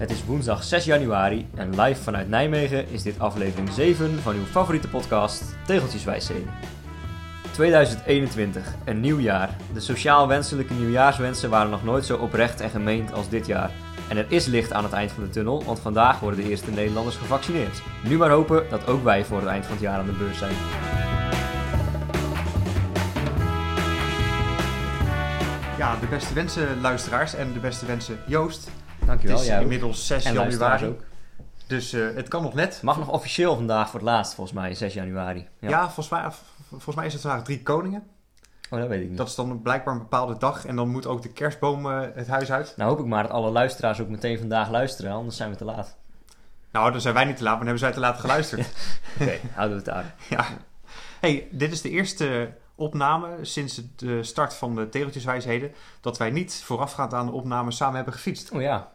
[0.00, 4.44] Het is woensdag 6 januari en live vanuit Nijmegen is dit aflevering 7 van uw
[4.44, 6.50] favoriete podcast Tegeltjeswijsheden.
[7.50, 9.56] 2021, een nieuw jaar.
[9.72, 13.70] De sociaal wenselijke nieuwjaarswensen waren nog nooit zo oprecht en gemeend als dit jaar.
[14.08, 16.70] En er is licht aan het eind van de tunnel, want vandaag worden de eerste
[16.70, 17.82] Nederlanders gevaccineerd.
[18.04, 20.38] Nu maar hopen dat ook wij voor het eind van het jaar aan de beurs
[20.38, 20.54] zijn.
[25.78, 28.70] Ja, de beste wensen luisteraars en de beste wensen Joost.
[29.10, 31.02] Dankjewel, het is inmiddels 6 En luisteraars januari.
[31.02, 31.08] ook.
[31.66, 32.82] Dus eh, het kan nog net.
[32.82, 35.48] Mag nog officieel vandaag voor het laatst, volgens mij, 6 januari.
[35.58, 36.30] Ja, volgens, mij,
[36.68, 38.02] volgens mij is het vandaag drie koningen.
[38.70, 39.18] Oh, dat weet ik niet.
[39.18, 40.66] Dat is dan blijkbaar een bepaalde dag.
[40.66, 42.74] En dan moet ook de kerstboom eh, het huis uit.
[42.76, 45.64] Nou hoop ik maar dat alle luisteraars ook meteen vandaag luisteren, anders zijn we te
[45.64, 45.96] laat.
[46.72, 48.60] Nou, dan zijn wij niet te laat, maar dan hebben zij te laat geluisterd.
[49.20, 50.14] Oké, houden we het daar.
[50.38, 50.46] ja.
[51.20, 55.72] hey, dit is de eerste opname sinds de start van de Tegeltjeswijsheden...
[56.00, 58.50] dat wij niet voorafgaand aan de opname samen hebben gefietst.
[58.50, 58.90] Oh ja.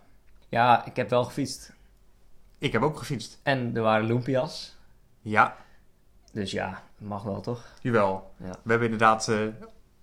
[0.56, 1.74] Ja, ik heb wel gefietst.
[2.58, 3.40] Ik heb ook gefietst.
[3.44, 4.78] En er waren Lumpia's.
[5.22, 5.56] Ja,
[6.32, 7.64] Dus ja, mag wel toch?
[7.82, 8.34] jawel.
[8.38, 8.50] Ja.
[8.64, 9.38] We hebben inderdaad eh,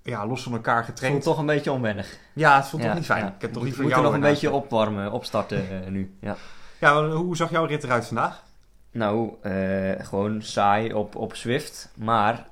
[0.03, 1.23] ja, los van elkaar Voelt getraind.
[1.23, 2.19] toch een beetje onwennig.
[2.33, 3.25] Ja, het voelt Ja, toch niet fijn.
[3.25, 3.33] ja.
[3.35, 6.17] Ik heb toch We liever moeten jou nog een beetje opwarmen, opstarten eh, nu.
[6.21, 6.37] Ja.
[6.81, 8.43] Ja, hoe zag jouw rit eruit vandaag?
[8.91, 11.91] Nou, eh, gewoon saai op, op Zwift.
[11.97, 12.47] Maar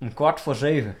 [0.00, 0.96] om kwart voor zeven.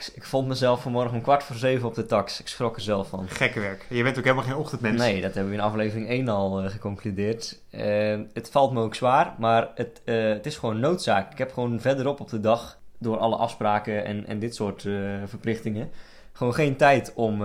[0.00, 2.40] Ik, ik vond mezelf vanmorgen om kwart voor zeven op de tax.
[2.40, 3.28] Ik schrok er zelf van.
[3.28, 3.86] Gekke werk.
[3.88, 4.98] Je bent ook helemaal geen ochtendmens.
[4.98, 7.60] Nee, dat hebben we in aflevering 1 al eh, geconcludeerd.
[7.70, 11.32] Eh, het valt me ook zwaar, maar het, eh, het is gewoon noodzaak.
[11.32, 14.82] Ik heb gewoon verderop op de dag, door alle afspraken en, en dit soort
[15.24, 15.90] verplichtingen,
[16.32, 17.42] gewoon geen tijd om,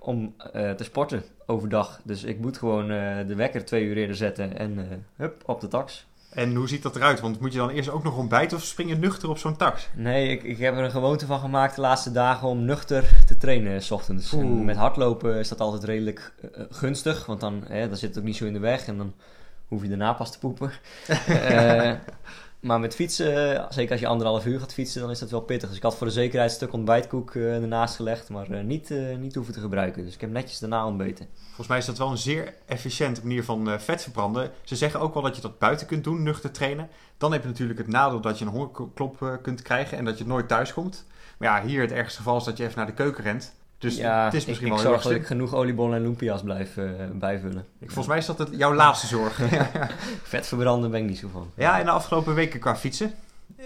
[0.00, 2.00] om te sporten overdag.
[2.04, 2.88] Dus ik moet gewoon
[3.26, 6.06] de wekker twee uur eerder zetten en hup, op de tax.
[6.34, 7.20] En hoe ziet dat eruit?
[7.20, 9.88] Want moet je dan eerst ook nog ontbijten of spring je nuchter op zo'n tax?
[9.94, 13.36] Nee, ik, ik heb er een gewoonte van gemaakt de laatste dagen om nuchter te
[13.36, 14.32] trainen s ochtends.
[14.32, 18.08] En met hardlopen is dat altijd redelijk eh, eh, gunstig, want dan, hè, dan zit
[18.08, 19.14] het ook niet zo in de weg en dan
[19.68, 20.72] hoef je daarna pas te poepen.
[21.26, 21.92] Eh,
[22.64, 25.68] maar met fietsen, zeker als je anderhalf uur gaat fietsen, dan is dat wel pittig.
[25.68, 28.90] Dus ik had voor de zekerheid een stuk ontbijtkoek eh, ernaast gelegd, maar eh, niet,
[28.90, 30.04] eh, niet hoeven te gebruiken.
[30.04, 31.28] Dus ik heb netjes daarna ontbeten.
[31.46, 34.50] Volgens mij is dat wel een zeer efficiënte manier van vet verbranden.
[34.62, 36.88] Ze zeggen ook wel dat je dat buiten kunt doen, nuchter trainen.
[37.18, 40.26] Dan heb je natuurlijk het nadeel dat je een hongerklop kunt krijgen en dat je
[40.26, 41.06] nooit thuis komt.
[41.38, 43.54] Maar ja, hier het ergste geval is dat je even naar de keuken rent.
[43.84, 46.02] Dus ja, het is ik, misschien ik wel heel zorg dat ik genoeg oliebollen en
[46.02, 47.64] lumpia's blijf eh, bijvullen.
[47.78, 49.40] Ik, volgens mij is dat het, jouw laatste zorg.
[50.22, 51.50] Vet verbranden ben ik niet zo van.
[51.54, 53.14] ja, en de afgelopen weken qua fietsen,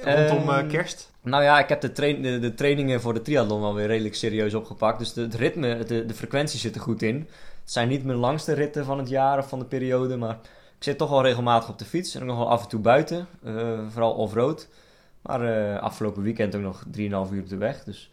[0.03, 1.11] rondom eh, Ehm, kerst.
[1.23, 4.15] Nou ja, ik heb de, train- de, de trainingen voor de triathlon wel weer redelijk
[4.15, 4.99] serieus opgepakt.
[4.99, 7.17] Dus de, het ritme, de, de frequentie zit er goed in.
[7.63, 10.39] Het zijn niet mijn langste ritten van het jaar of van de periode, maar
[10.79, 12.15] ik zit toch wel regelmatig op de fiets.
[12.15, 14.69] En ook nog wel af en toe buiten, eh, vooral off-road.
[15.23, 17.85] Maar afgelopen weekend ook nog 3,5 uur op de weg.
[17.85, 18.11] Dus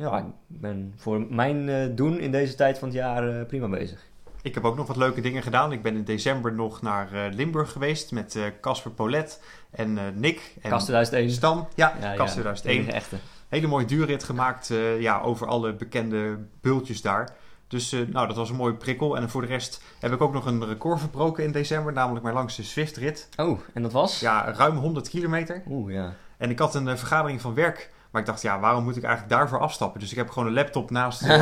[0.00, 3.68] ja, ik ben voor mijn eh, doen in deze tijd van het jaar eh, prima
[3.68, 4.08] bezig.
[4.42, 5.72] Ik heb ook nog wat leuke dingen gedaan.
[5.72, 10.56] Ik ben in december nog naar eh, Limburg geweest met Casper Polet en Nick.
[10.62, 11.30] En Kast 2001.
[11.30, 11.68] Stan.
[11.74, 12.76] Ja, Ja, Kast ja, 2001.
[12.78, 13.16] enige echte.
[13.48, 17.36] Hele mooie duurrit gemaakt ja, over alle bekende bultjes daar.
[17.68, 19.16] Dus nou, dat was een mooie prikkel.
[19.16, 21.92] En voor de rest heb ik ook nog een record verbroken in december.
[21.92, 23.28] Namelijk mijn langste Zwift-rit.
[23.36, 24.20] Oh, en dat was?
[24.20, 25.62] Ja, ruim 100 kilometer.
[25.68, 26.14] Oeh, ja.
[26.36, 27.90] En ik had een vergadering van werk.
[28.10, 30.00] Maar ik dacht, ja, waarom moet ik eigenlijk daarvoor afstappen?
[30.00, 31.38] Dus ik heb gewoon een laptop naast eh,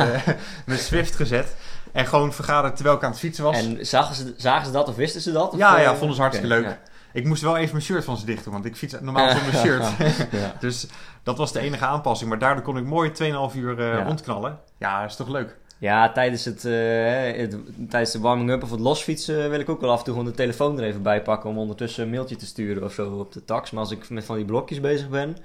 [0.65, 1.55] mijn Zwift gezet.
[1.91, 3.57] En gewoon vergaderd terwijl ik aan het fietsen was.
[3.57, 5.51] En zagen ze, zagen ze dat of wisten ze dat?
[5.53, 6.65] Of, Ja, eh, ja, vonden ze hartstikke leuk.
[6.65, 6.77] ja.
[7.13, 9.53] Ik moest wel even mijn shirt van ze dicht doen, want ik fiets normaal zonder
[9.65, 9.83] shirt.
[10.31, 10.53] ja.
[10.59, 10.87] dus
[11.23, 12.29] dat was de enige aanpassing.
[12.29, 13.09] Maar daardoor kon ik mooi
[13.51, 14.03] 2,5 uur eh, Ja.
[14.03, 14.59] rondknallen.
[14.77, 15.57] Ja, is toch leuk?
[15.77, 17.55] Ja, tijdens, het, het-
[17.89, 20.35] tijdens de warming-up of het losfietsen wil ik ook wel af en toe gewoon de
[20.37, 23.45] telefoon er even bij pakken om ondertussen een mailtje te sturen of zo op de
[23.45, 23.71] tax.
[23.71, 25.37] Maar als ik met van die blokjes bezig ben,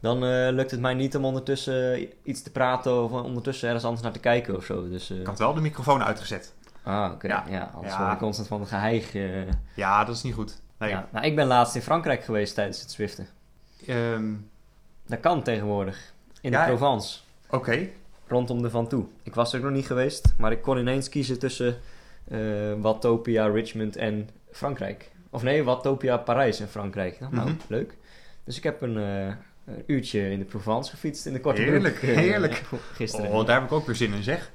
[0.00, 4.02] dan eh, lukt het mij niet om ondertussen iets te praten of ondertussen ergens anders
[4.02, 4.88] naar te kijken of zo.
[4.88, 6.54] Dus, eh, Ik had wel de microfoon uitgezet.
[6.82, 7.26] ah, oké.
[7.26, 7.44] Ja.
[7.48, 7.70] Ja.
[7.74, 8.00] anders Ja.
[8.00, 9.14] word ik constant van geheig.
[9.14, 9.42] eh.
[9.74, 10.60] Ja, dat is niet goed.
[10.78, 10.90] Nee.
[10.90, 11.08] ja.
[11.12, 13.26] Nou, ik ben laatst in Frankrijk geweest tijdens het Zwiften.
[13.86, 14.32] Ehm,
[15.06, 16.12] Dat kan tegenwoordig.
[16.40, 17.18] In de Provence.
[17.50, 17.88] Oké.
[18.26, 19.04] rondom de Van Toe.
[19.22, 21.76] Ik was er nog niet geweest, maar ik kon ineens kiezen tussen
[22.28, 22.38] eh
[22.80, 25.10] Watopia, Richmond en Frankrijk.
[25.30, 27.20] Of nee, Watopia, Parijs en Frankrijk.
[27.20, 27.56] Nou, nou, Mhm.
[27.68, 27.96] leuk.
[28.44, 29.32] Dus ik heb een, eh,
[29.76, 32.62] een uurtje in de Provence gefietst in de korte Heerlijk, broek, heerlijk.
[32.92, 33.30] gisteren.
[33.30, 34.50] Oh, daar heb ik ook weer zin in, zeg.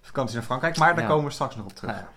[0.00, 1.10] Vakantie naar Frankrijk, maar daar Ja.
[1.10, 1.90] komen we straks nog op terug.
[1.94, 2.08] Ja.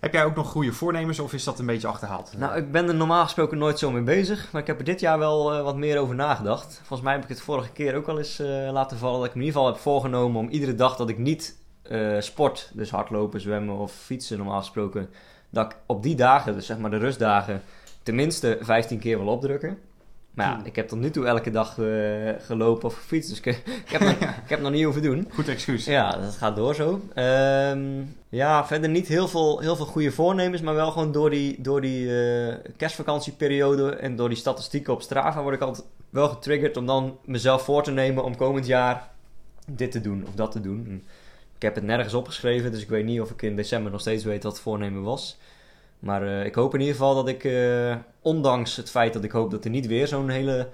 [0.00, 2.32] Heb jij ook nog goede voornemens of is dat een beetje achterhaald?
[2.36, 5.00] Nou, ik ben er normaal gesproken nooit zo mee bezig, maar ik heb er dit
[5.00, 6.74] jaar wel eh, wat meer over nagedacht.
[6.76, 9.34] Volgens mij heb ik het vorige keer ook al eens eh, laten vallen dat ik
[9.34, 12.90] me in ieder geval heb voorgenomen om iedere dag dat ik niet eh, sport, dus
[12.90, 15.10] hardlopen, zwemmen of fietsen normaal gesproken,
[15.50, 17.62] dat ik op die dagen, dus zeg maar de rustdagen,
[18.02, 19.78] tenminste 15 keer wil opdrukken.
[20.38, 23.28] Maar ja, ik heb tot nu toe elke dag eh, gelopen of gefietst.
[23.28, 24.10] Dus ik, ik, heb nog,
[24.44, 25.28] ik heb nog niet hoeven doen.
[25.32, 25.84] Goed excuus.
[25.84, 27.00] Ja, dat gaat door zo.
[27.14, 30.62] Ehm, ja, verder niet heel veel, heel veel goede voornemens.
[30.62, 35.42] Maar wel gewoon door die, door die eh, kerstvakantieperiode en door die statistieken op Strava
[35.42, 39.08] word ik altijd wel getriggerd om dan mezelf voor te nemen om komend jaar
[39.66, 40.84] dit te doen of dat te doen.
[40.88, 41.02] En
[41.56, 44.24] ik heb het nergens opgeschreven, dus ik weet niet of ik in december nog steeds
[44.24, 45.38] weet wat het voornemen was.
[45.98, 49.30] Maar eh, ik hoop in ieder geval dat ik, eh, ondanks het feit dat ik
[49.30, 50.68] hoop dat er niet weer zo'n hele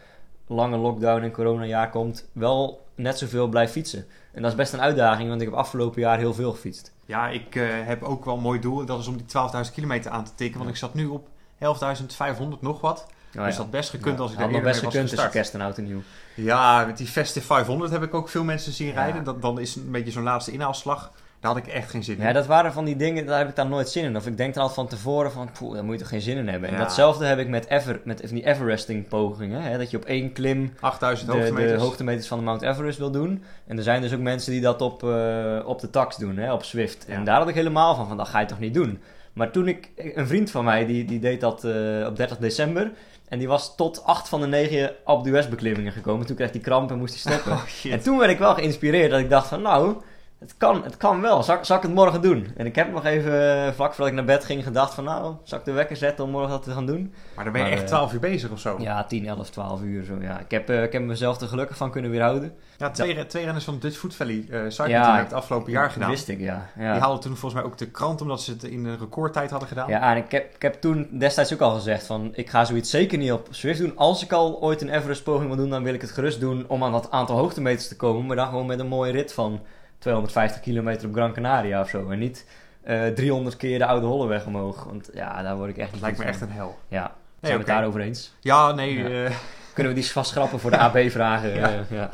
[0.47, 4.07] lange lockdown en coronajaar komt, wel net zoveel blijf fietsen.
[4.33, 6.93] En dat is best een uitdaging, want ik heb afgelopen jaar heel veel gefietst.
[7.07, 8.85] Ja, ik eh, heb ook wel een mooi doel.
[8.85, 10.55] Dat is om die 12.000 kilometer aan te tikken.
[10.59, 10.71] Want Ja.
[10.75, 11.29] ik zat nu op
[11.59, 13.07] 11.500 nog wat.
[13.33, 15.29] Nou dus dat best gekund Ja, als ik daar eerder best mee gekund was tussen
[15.29, 15.33] gestart.
[15.33, 16.03] kerst en oud en nieuw.
[16.35, 19.25] Ja, met die Festive 500 heb ik ook veel mensen zien rijden.
[19.25, 21.13] Dat, dan is een beetje zo'n laatste inhaalslag.
[21.45, 22.23] Daar had ik echt geen zin in.
[22.27, 24.17] Ja, dat waren van die dingen, daar heb ik dan nooit zin in.
[24.17, 26.37] Of ik denk dan altijd van tevoren van, poeh, daar moet je toch geen zin
[26.37, 26.69] in hebben.
[26.69, 26.81] En Ja.
[26.81, 29.63] datzelfde heb ik met, ever, met van die Everesting pogingen.
[29.63, 29.79] Hè?
[29.79, 32.27] Dat je op één klim 8000 de, de hoogtemeters.
[32.27, 33.43] van de Mount Everest wil doen.
[33.67, 36.53] En er zijn dus ook mensen die dat op, eh, op de tax doen, hè?
[36.53, 37.05] op Swift.
[37.09, 37.15] Ja.
[37.15, 38.99] En daar had ik helemaal van, van dat ga je toch niet doen.
[39.33, 42.91] Maar toen ik, een vriend van mij, die, die deed dat eh, op 30 december.
[43.29, 46.27] En die was tot acht van de negen Alpe d'Huez beklimmingen gekomen.
[46.27, 47.53] Toen kreeg hij kramp en moest hij stoppen.
[47.87, 47.93] Oh.
[47.93, 49.97] En toen werd ik wel geïnspireerd dat ik dacht van nou,
[50.45, 51.43] het kan, het kan wel.
[51.43, 52.47] Zal, ik- zal ik het morgen doen?
[52.57, 55.35] En ik heb nog even, eh, vlak voordat ik naar bed ging, gedacht van nou,
[55.43, 57.15] zal ik de wekker zetten om morgen dat te gaan doen?
[57.35, 58.77] maar dan ben je Maar, echt eh, 12 uur bezig of zo.
[58.79, 60.15] Ja, 10, 11, 12 uur zo.
[60.21, 60.39] Ja.
[60.39, 62.55] Ik, heb, eh, ik heb mezelf er gelukkig van kunnen weerhouden.
[62.79, 66.11] Ja, twee, twee renners van Dutch Food Valley uh, Cycling Ja, het afgelopen jaar gedaan.
[66.11, 66.67] wist ik, ja.
[66.77, 69.69] Die haalden toen volgens mij ook de krant omdat ze het in een recordtijd hadden
[69.69, 69.89] gedaan.
[69.89, 72.91] ja en ik heb, ik heb toen destijds ook al gezegd van ik ga zoiets
[72.91, 73.97] zeker niet op Swift doen.
[73.97, 76.65] Als ik al ooit een Everest poging wil doen, dan wil ik het gerust doen
[76.69, 78.27] om aan dat aantal hoogtemeters te komen.
[78.27, 79.61] Maar dan gewoon met een mooie rit van
[80.05, 82.11] 250 kilometer op Gran Canaria of zo.
[82.11, 82.47] En niet
[82.83, 84.85] eh 300 keer de oude Holleweg omhoog.
[84.85, 86.79] Want ja, daar word ik echt niet lijkt me echt een hel.
[86.89, 87.11] Ja, Nee,
[87.41, 87.57] zijn we oké.
[87.57, 88.33] het daarover eens?
[88.41, 88.95] Ja, nee.
[88.99, 89.25] Ja.
[89.25, 89.35] eh,
[89.75, 91.55] Kunnen we die vast schrappen voor de AB-vragen?
[91.55, 91.71] Ja.
[91.91, 92.11] ja.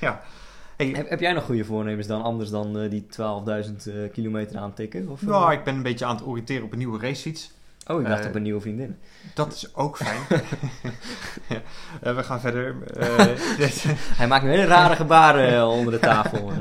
[0.00, 0.20] ja.
[0.76, 3.06] Hey, Heb, heb jij nog goede voornemens dan anders dan eh, die
[3.66, 5.08] 12.000 eh, kilometer aantikken?
[5.08, 5.28] Of, eh?
[5.28, 7.52] nou, ik ben een beetje aan het oriënteren op een nieuwe racefiets.
[7.88, 8.98] Oh, ik dacht eh, op een nieuwe vriendin.
[9.34, 10.18] Dat is ook fijn.
[11.48, 11.60] Ja,
[12.02, 12.76] eh, we gaan verder.
[12.96, 13.26] Eh,
[14.18, 16.52] Hij maakt nu hele rare gebaren onder de tafel.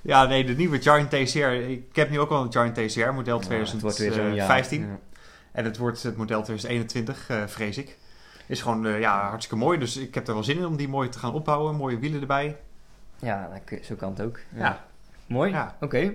[0.00, 1.38] ja, nee, de nieuwe Giant TCR.
[1.52, 4.46] Ik heb nu ook al een Giant TCR, model Ja, het wordt weer zo'n jaar.
[4.46, 4.80] 2015.
[4.80, 4.98] Ja.
[5.52, 7.96] En het wordt het model 2021, eh, vrees ik.
[8.46, 9.78] Is gewoon ja, hartstikke mooi.
[9.78, 11.74] Dus ik heb er wel zin in om die mooi te gaan opbouwen.
[11.74, 12.56] Mooie wielen erbij.
[13.18, 14.38] Ja, kun- zo kan het ook.
[14.54, 14.60] Ja.
[14.64, 14.84] Ja.
[15.26, 15.50] Mooi.
[15.50, 15.76] Ja.
[15.80, 16.12] Oké.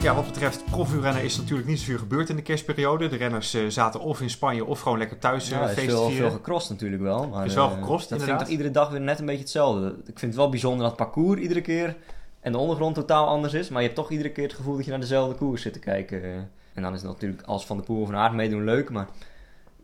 [0.00, 3.08] Ja, wat betreft profuurrennen is natuurlijk niet zoveel gebeurd in de kerstperiode.
[3.08, 5.90] De renners eh, zaten of in Spanje of gewoon lekker thuis eh Ja, is feest
[5.90, 6.28] veel, vieren.
[6.28, 7.28] veel gecrossed natuurlijk wel.
[7.28, 9.40] Maar, Is wel eh, gecrossed, Dat vind ik toch iedere dag weer net een beetje
[9.40, 9.88] hetzelfde.
[9.88, 11.96] Ik vind het wel bijzonder dat het parcours iedere keer
[12.40, 13.68] en de ondergrond totaal anders is.
[13.68, 15.78] Maar je hebt toch iedere keer het gevoel dat je naar dezelfde koers zit te
[15.78, 16.50] kijken.
[16.74, 18.90] En dan is het natuurlijk als Van de Poel of Van Aert meedoen leuk.
[18.90, 19.08] Maar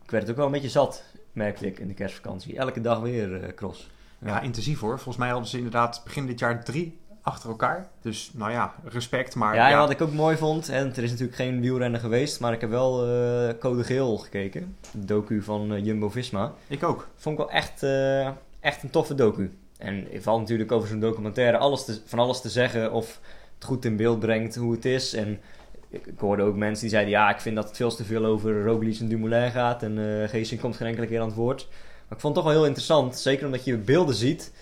[0.04, 2.56] ik werd het ook wel een beetje zat, merkte ik in de kerstvakantie.
[2.58, 3.90] Elke dag weer eh, cross.
[4.18, 4.94] Ja, intensief hoor.
[4.94, 7.88] Volgens mij hadden ze inderdaad begin dit jaar drie achter elkaar.
[8.00, 9.34] Dus nou ja, respect.
[9.34, 12.52] Maar Ja, wat ik ook mooi vond, en er is natuurlijk geen wielrennen geweest, maar
[12.52, 14.76] ik heb wel eh, Code Geel gekeken.
[14.92, 16.52] De docu van eh, Jumbo-Visma.
[16.66, 17.08] ik ook.
[17.16, 18.26] Vond ik wel echt, eh,
[18.60, 19.58] echt een toffe docu.
[19.78, 23.20] En er valt natuurlijk over zo'n documentaire alles te, van alles te zeggen of
[23.54, 25.14] het goed in beeld brengt hoe het is.
[25.14, 25.40] En
[25.88, 28.24] ik, ik hoorde ook mensen die zeiden, ja, ik vind dat het veel te veel
[28.24, 29.82] over Roglic en Dumoulin gaat.
[29.82, 31.66] En Geesing komt geen enkele keer aan het woord.
[32.08, 34.52] Maar ik vond het toch wel heel interessant, zeker omdat je beelden ziet...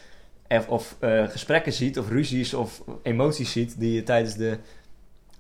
[0.49, 3.79] Of, of eh, gesprekken ziet, of ruzies, of emoties ziet...
[3.79, 4.59] die je tijdens de,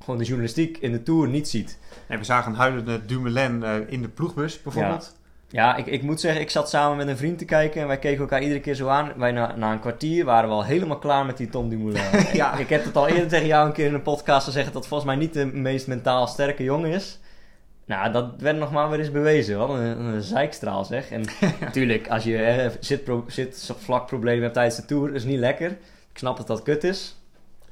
[0.00, 1.78] gewoon de journalistiek in de Tour niet ziet.
[2.06, 5.16] En we zagen een huilende Dumoulin eh, in de ploegbus bijvoorbeeld.
[5.48, 7.98] Ja, ik, ik moet zeggen, ik zat samen met een vriend te kijken en wij
[7.98, 9.12] keken elkaar iedere keer zo aan.
[9.16, 12.02] Wij na, na een kwartier waren we al helemaal klaar met die Tom Dumoulin.
[12.32, 12.52] Ja.
[12.52, 14.86] ik, ik heb het al eerder tegen jou een keer in een podcast gezegd dat
[14.86, 17.18] volgens mij niet de meest mentaal sterke jongen is.
[17.86, 19.58] Nou, dat werd nog maar weer eens bewezen.
[19.58, 21.10] Wat een, een zeikstraal zeg.
[21.10, 21.24] En
[21.60, 25.70] natuurlijk, als je eh, zitpro- zitvlakproblemen hebt tijdens de Tour, is niet lekker.
[26.10, 27.16] Ik snap dat dat kut is.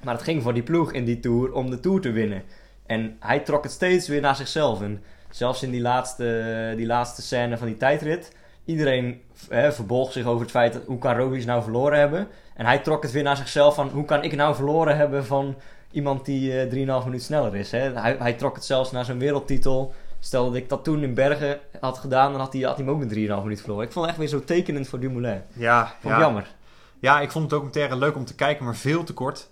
[0.03, 2.43] Maar het ging voor die ploeg in die Tour om de Tour te winnen.
[2.87, 4.83] En hij trok het steeds weer naar zichzelf.
[4.83, 8.33] En zelfs in die laatste, die laatste scène van die tijdrit.
[8.65, 12.29] Iedereen hè, verbolg zich over het feit dat hoe kan Roglic nou verloren hebben.
[12.55, 15.57] En hij trok het weer naar zichzelf van hoe kan ik nou verloren hebben van
[15.91, 17.71] iemand die eh 3,5 minuut sneller is.
[17.71, 17.93] Hè?
[17.93, 19.95] Hij, hij trok het zelfs naar zijn wereldtitel.
[20.25, 22.95] Stel dat ik dat toen in Bergen had gedaan, dan had hij, had hij hem
[22.95, 23.85] ook met 3,5 minuut verloren.
[23.87, 25.43] Ik vond het echt weer zo tekenend voor Dumoulin.
[25.53, 26.15] Ja, Vond ja.
[26.15, 26.55] ik jammer.
[26.99, 29.49] ja, ik vond het documentaire leuk om te kijken, maar veel te kort.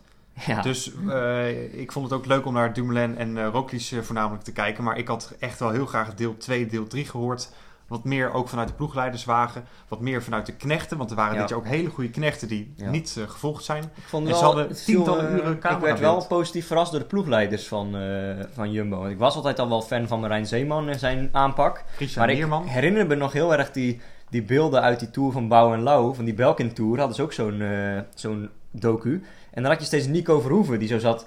[0.47, 0.63] Ja.
[0.63, 4.53] Dus eh, ik vond het ook leuk om naar Dumoulin en Roglic eh, voornamelijk te
[4.53, 4.85] kijken.
[4.85, 7.51] Maar ik had echt wel heel graag deel 2, deel 3 gehoord.
[7.91, 9.65] Wat meer ook vanuit de ploegleiderswagen.
[9.89, 10.99] Wat meer vanuit de knechten.
[10.99, 11.41] Want er waren Ja.
[11.41, 12.91] dit jaar ook hele goede knechten die Ja.
[12.91, 13.83] niet eh, gevolgd zijn.
[13.83, 16.91] Ik vond En wel, ze hadden viel, tientallen eh, uren Ik werd wel positief verrast
[16.91, 18.99] door de ploegleiders van, eh, van Jumbo.
[18.99, 21.85] Want ik was altijd al wel fan van Marijn Zeeman en zijn aanpak.
[21.97, 25.49] Christian Maar ik herinner me nog heel erg die, die beelden uit die tour van
[25.49, 27.63] Bouw en Lau, van die Belkin Tour, hadden ze ook zo'n
[28.15, 29.23] zo'n docu.
[29.51, 31.27] En dan had je steeds Nico Verhoeven, die zo zat,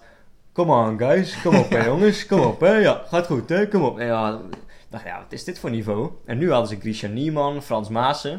[0.54, 3.82] come on guys, kom op hè jongens, kom op hè, ja, gaat goed hè, kom
[3.84, 4.00] op.
[4.00, 4.40] En ja,
[4.94, 6.12] dacht, ja, wat is dit voor niveau?
[6.26, 8.32] En nu hadden ze Christian Niemann, Frans Maassen.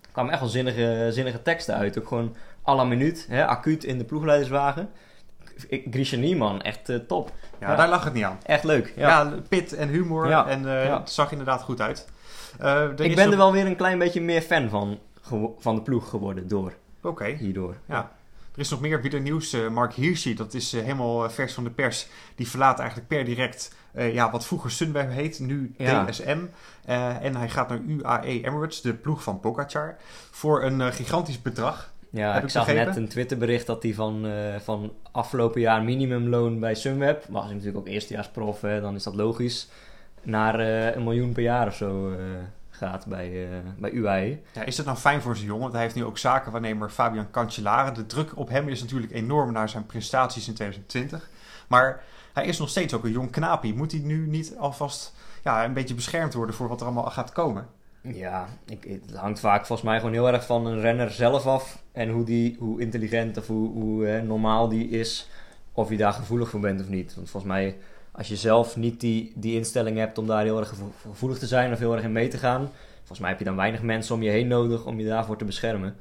[0.00, 2.34] Er kwamen echt wel zinnige, zinnige teksten uit, ook gewoon
[2.68, 4.88] à la minuut, hè, acuut in de ploegleiderswagen.
[5.90, 7.32] Christian Niemann, echt eh, top.
[7.60, 7.76] Ja, Ja.
[7.76, 8.38] daar lag het niet aan.
[8.42, 8.92] Echt leuk.
[8.96, 9.08] Ja.
[9.08, 10.28] Ja, pit en humor.
[10.28, 10.46] Ja.
[10.46, 12.08] En eh, het zag inderdaad goed uit.
[12.58, 14.98] Eh, ik ben er wel weer een klein beetje meer fan van,
[15.58, 16.72] van de ploeg geworden door
[17.02, 17.24] Oké.
[17.26, 17.76] hierdoor.
[17.88, 18.10] Ja.
[18.56, 19.52] Er is nog meer wielernieuws.
[19.52, 22.06] Eh Mark Hirschi, dat is eh, helemaal eh, vers van de pers.
[22.34, 23.74] Die verlaat eigenlijk per direct
[24.12, 26.04] ja, wat vroeger Sunweb heet, nu Ja.
[26.04, 26.38] DSM.
[26.84, 29.96] En hij gaat naar UAE Emirates, de ploeg van Pogacar,
[30.30, 31.92] voor een gigantisch bedrag.
[32.10, 32.88] Ja, Heb ik zag begrepen?
[32.88, 34.26] net een Twitterbericht dat hij van,
[34.62, 39.14] van afgelopen jaar minimumloon bij Sunweb, was hij natuurlijk ook eerstejaarsprof, hè, dan is dat
[39.14, 39.68] logisch,
[40.22, 40.60] naar
[40.96, 42.12] een miljoen per jaar of zo
[42.76, 44.38] gaat bij, eh, bij UAE.
[44.52, 45.62] Ja, is het nou fijn voor zijn jongen?
[45.62, 47.90] Want hij heeft nu ook zakenwaarnemer Fabian Cancellara.
[47.90, 51.30] De druk op hem is natuurlijk enorm naar zijn prestaties in 2020.
[51.68, 53.74] Maar hij is nog steeds ook een jong knaapie.
[53.74, 55.14] Moet hij nu niet alvast
[55.44, 57.66] ja, een beetje beschermd worden voor wat er allemaal gaat komen?
[58.00, 61.82] Ja, ik, het hangt vaak volgens mij gewoon heel erg van een renner zelf af
[61.92, 65.28] en hoe, die, hoe intelligent of hoe, hoe normaal die is,
[65.72, 67.14] of je daar gevoelig voor bent of niet.
[67.14, 67.76] Want volgens mij,
[68.16, 71.46] als je zelf niet die, die instelling hebt om daar heel erg gevo- gevoelig te
[71.46, 74.14] zijn of heel erg in mee te gaan, volgens mij heb je dan weinig mensen
[74.14, 75.96] om je heen nodig om je daarvoor te beschermen.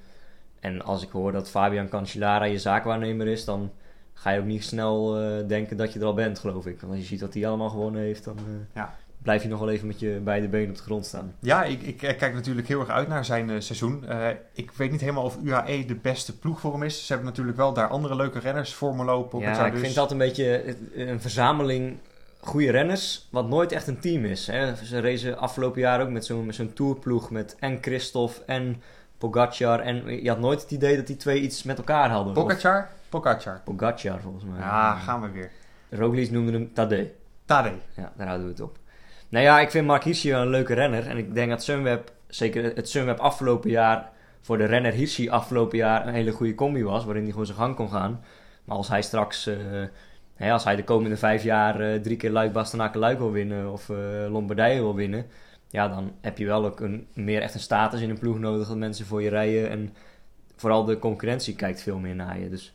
[0.59, 3.71] En als ik hoor dat Fabian Cancellara je zaakwaarnemer is, dan
[4.13, 6.79] ga je ook niet snel eh, denken dat je er al bent, geloof ik.
[6.79, 8.43] Want als je ziet wat hij allemaal gewonnen heeft, dan eh,
[8.75, 8.95] Ja.
[9.25, 11.35] Blijf je nog wel even met je beide benen op de grond staan.
[11.39, 14.05] Ja, ik, ik eh, kijk natuurlijk heel erg uit naar zijn eh, seizoen.
[14.07, 17.05] Eh, ik weet niet helemaal of UAE de beste ploeg voor hem is.
[17.05, 18.73] Ze hebben natuurlijk wel daar andere leuke renners.
[18.73, 19.81] Formelo, Pogacar Ja, ik dus.
[19.81, 21.97] vind dat een beetje een verzameling
[22.39, 24.47] goede renners, wat nooit echt een team is.
[24.47, 24.75] Hè.
[24.75, 28.81] Ze racen afgelopen jaar ook met zo'n tourploeg met en Christophe en
[29.17, 29.79] Pogacar.
[29.79, 32.33] En je had nooit het idee dat die twee iets met elkaar hadden.
[32.33, 32.89] Pogacar?
[33.09, 33.55] Pogacar.
[33.55, 34.59] Of Pogacar volgens mij.
[34.59, 35.51] Ja, gaan we weer.
[35.89, 37.13] Roglic noemde hem Tadej.
[37.45, 37.71] Tade.
[37.95, 38.77] Ja, daar houden we het op.
[39.29, 41.07] Nou ja, ik vind Mark Hirschi wel een leuke renner.
[41.07, 45.77] En ik denk dat Sunweb, zeker het Sunweb afgelopen jaar, voor de renner Hirschi afgelopen
[45.77, 47.05] jaar een hele goede combi was.
[47.05, 48.23] Waarin hij gewoon zijn gang kon gaan.
[48.65, 49.55] Maar als hij straks, eh,
[50.35, 53.71] hè, als hij de komende vijf jaar eh, drie keer Luik, Bastenaken, Luik wil winnen
[53.71, 53.97] of eh,
[54.29, 55.25] Lombardije wil winnen.
[55.69, 58.67] Ja, dan heb je wel ook een, meer echt een status in een ploeg nodig
[58.67, 59.69] dat mensen voor je rijden.
[59.69, 59.93] En
[60.55, 62.49] vooral de concurrentie kijkt veel meer naar je.
[62.49, 62.73] Dus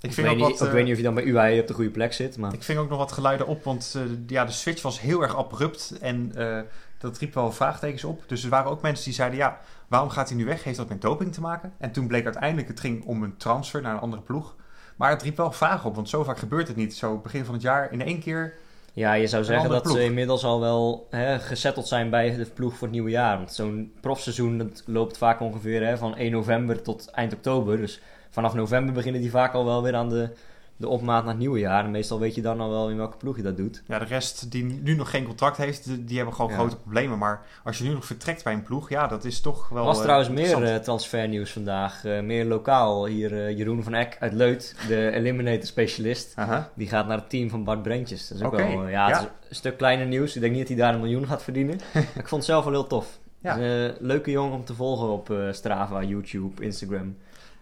[0.00, 1.24] Ik ik, vind weet, ook niet, wat, ik eh, weet niet of je dan bij
[1.24, 2.36] UAE op de goede plek zit.
[2.36, 5.22] Maar Ik ving ook nog wat geluiden op, want eh, ja, de switch was heel
[5.22, 6.60] erg abrupt en eh,
[6.98, 8.22] dat riep wel vraagtekens op.
[8.26, 10.64] Dus er waren ook mensen die zeiden, ja, waarom gaat hij nu weg?
[10.64, 11.72] Heeft dat met doping te maken?
[11.78, 14.54] En toen bleek uiteindelijk, het ging om een transfer naar een andere ploeg.
[14.96, 16.94] Maar het riep wel vragen op, want zo vaak gebeurt het niet.
[16.94, 18.54] Zo begin van het jaar in één keer.
[18.92, 22.72] Ja, je zou zeggen dat ze inmiddels al wel hè, gesetteld zijn bij de ploeg
[22.72, 23.36] voor het nieuwe jaar.
[23.36, 27.76] Want zo'n profseizoen dat loopt vaak ongeveer hè, van 1 november tot eind oktober.
[27.76, 28.00] Dus
[28.30, 30.30] vanaf november beginnen die vaak al wel weer aan de,
[30.76, 31.84] de opmaat naar het nieuwe jaar.
[31.84, 33.82] En meestal weet je dan al wel in welke ploeg je dat doet.
[33.86, 36.56] Ja, de rest die nu nog geen contract heeft, die, hebben gewoon Ja.
[36.56, 37.18] grote problemen.
[37.18, 39.86] Maar als je nu nog vertrekt bij een ploeg, ja, dat is toch wel Er
[39.86, 42.04] was eh, trouwens meer eh, transfernieuws vandaag.
[42.04, 43.06] eh, meer lokaal.
[43.06, 46.34] Hier Jeroen van Eck uit Leut, de eliminator specialist.
[46.74, 48.28] Die gaat naar het team van Bart Brentjes.
[48.28, 49.20] Dat is ook wel, ja, het ja.
[49.20, 50.34] is een stuk kleiner nieuws.
[50.34, 51.80] Ik denk niet dat hij daar een miljoen gaat verdienen.
[51.94, 53.18] maar ik vond het zelf wel heel tof.
[53.42, 53.56] Ja.
[54.00, 57.16] Leuke jongen om te volgen op Strava, YouTube, Instagram.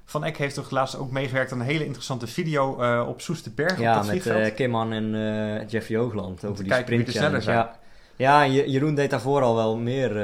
[0.09, 3.73] Van Eck heeft toch laatst ook meegewerkt aan een hele interessante video eh, op Soesterberg,
[3.73, 4.45] op Ja, dat met vliegveld.
[4.49, 7.61] eh Kimman en eh, Jeffrey Hoogland over die kijken wie sprint sneller challenge.
[8.17, 10.15] Ja, ja Je- Jeroen deed daarvoor al wel meer.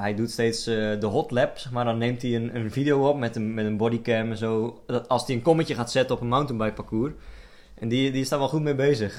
[0.00, 3.18] hij, doet steeds de hot lap, zeg maar dan neemt hij een, een video op
[3.18, 4.80] met een, met een bodycam en zo.
[4.86, 7.12] Dat, als hij een kommetje gaat zetten op een mountainbike parcours.
[7.74, 9.18] En die, die is daar wel goed mee bezig.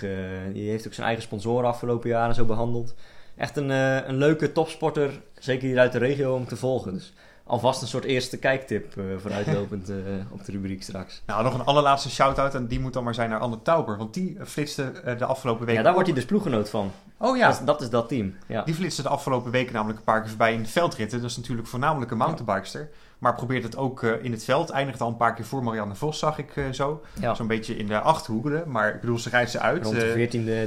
[0.54, 2.94] Die heeft ook zijn eigen sponsoren afgelopen jaren zo behandeld.
[3.38, 3.70] Echt een,
[4.10, 6.94] een leuke topsporter, zeker hier uit de regio, om te volgen.
[6.94, 7.14] Dus
[7.46, 9.96] alvast een soort eerste kijktip eh, vooruitlopend eh,
[10.30, 11.22] op de rubriek straks.
[11.26, 13.98] Nou, nog een allerlaatste shout-out en die moet dan maar zijn naar Anne Tauber.
[13.98, 15.78] Want die flitste eh, de afgelopen weken...
[15.78, 16.92] Ja, daar wordt hij dus ploeggenoot van.
[17.18, 18.34] Oh ja, Dat, is- dat is dat team.
[18.48, 18.62] Ja.
[18.64, 21.22] die flitste de afgelopen weken namelijk een paar keer voorbij in de veldritten.
[21.22, 22.90] Dat is natuurlijk voornamelijk een mountainbikester.
[23.18, 24.70] Maar probeert het ook in het veld.
[24.70, 27.02] Eindigt al een paar keer voor Marianne Vos, zag ik zo.
[27.20, 27.34] Ja.
[27.36, 28.72] Zo'n beetje in de achthoekeren.
[28.72, 29.84] Maar ik bedoel, ze rijdt ze uit.
[29.84, 30.14] Rond de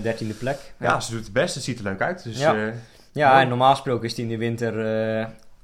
[0.00, 0.02] 14e,
[0.34, 0.58] 13e plek.
[0.78, 1.54] ja, ze doet het best.
[1.54, 2.22] Het ziet er leuk uit.
[2.24, 2.72] Dus Ja.
[3.12, 4.72] Ja, en normaal gesproken is hij in de winter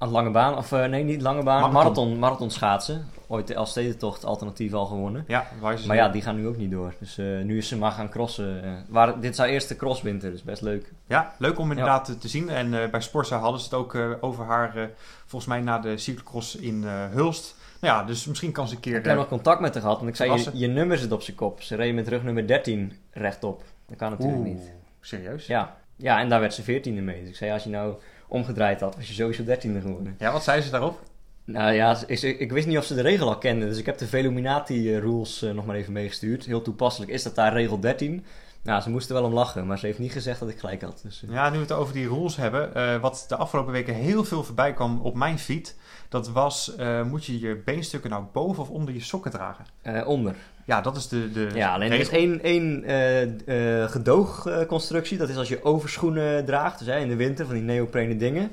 [0.02, 1.82] Aan lange baan, of eh, nee, niet lange baan, Marathon.
[1.82, 3.06] marathon, marathon schaatsen.
[3.26, 5.24] Ooit de Elfstedentocht alternatief al gewonnen.
[5.26, 5.86] Ja, waar is ze?
[5.86, 6.94] Maar ja, die gaan nu ook niet door.
[6.98, 8.64] Dus eh, nu is ze maar gaan crossen.
[8.64, 8.72] eh.
[8.88, 10.92] waar, dit is haar eerste crosswinter, dus best leuk.
[11.06, 12.48] Ja, leuk om inderdaad te- te zien.
[12.48, 14.90] En bij Sporza hadden ze het ook over haar,
[15.26, 17.56] volgens mij na de cyclocross in Hulst.
[17.80, 18.96] Nou ja, dus misschien kan ze een keer...
[18.98, 21.22] Ik heb nog contact met haar gehad, want ik zei, je, je nummer zit op
[21.22, 21.62] zijn kop.
[21.62, 23.62] Ze reed met rug nummer 13 rechtop.
[23.88, 24.72] Dat kan natuurlijk Oeh, niet.
[25.00, 25.46] serieus?
[25.46, 25.76] Ja.
[25.96, 27.20] ja, en daar werd ze 14e mee.
[27.20, 27.94] Dus ik zei, als je nou
[28.32, 30.14] omgedraaid had, was je sowieso 13e geworden.
[30.18, 31.00] Ja, wat zei ze daarop?
[31.44, 33.68] Nou ja, ik wist niet of ze de regel al kenden.
[33.68, 36.44] Dus ik heb de Veluminati eh, rules eh, nog maar even meegestuurd.
[36.44, 38.24] Heel toepasselijk is dat daar regel 13.
[38.62, 41.00] Nou, ze moesten wel om lachen, maar ze heeft niet gezegd dat ik gelijk had.
[41.02, 43.00] Dus, eh, Ja, nu we het over die rules hebben.
[43.00, 45.76] wat de afgelopen weken heel veel voorbij kwam op mijn feed.
[46.08, 46.72] Dat was,
[47.04, 49.64] moet je je beenstukken nou boven of onder je sokken dragen?
[50.06, 50.34] onder.
[50.64, 55.18] Ja, dat is de, de Ja, alleen er is één, één eh, eh, gedoogconstructie.
[55.18, 58.50] Dat is als je overschoenen draagt, dus hè, in de winter van die neoprene dingen.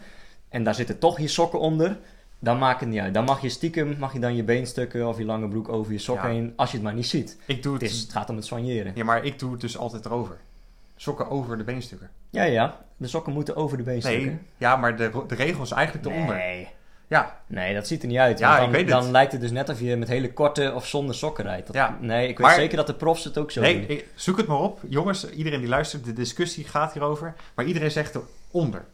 [0.49, 1.97] En daar zitten toch je sokken onder.
[2.39, 3.13] Dan maakt het niet uit.
[3.13, 5.97] Dan mag je stiekem, mag je dan je beenstukken of je lange broek over je
[5.99, 6.33] sokken Ja.
[6.35, 7.37] heen, als je het maar niet ziet.
[7.45, 8.91] Ik doe Het, het, is, het gaat om het soigneren.
[8.95, 10.37] ja, maar ik doe het dus altijd erover.
[10.95, 12.09] Sokken over de beenstukken.
[12.29, 12.77] Ja, ja.
[12.97, 14.25] De sokken moeten over de beenstukken.
[14.25, 16.35] Nee, ja, maar de, de regel is eigenlijk eronder.
[16.35, 16.67] Nee.
[17.09, 18.39] Ja, Nee, dat ziet er niet uit.
[18.39, 18.89] Ja, dan, ik weet het.
[19.01, 21.67] dan lijkt het dus net of je met hele korte of zonder sokken rijdt.
[21.67, 21.97] Dat- Ja.
[22.01, 23.97] Nee, ik weet Maar- zeker dat de profs het ook zo nee, doen.
[23.97, 24.79] ik- zoek het maar op.
[24.87, 27.33] Jongens, iedereen die luistert, de discussie gaat hierover.
[27.55, 28.19] Maar iedereen zegt
[28.51, 28.85] eronder.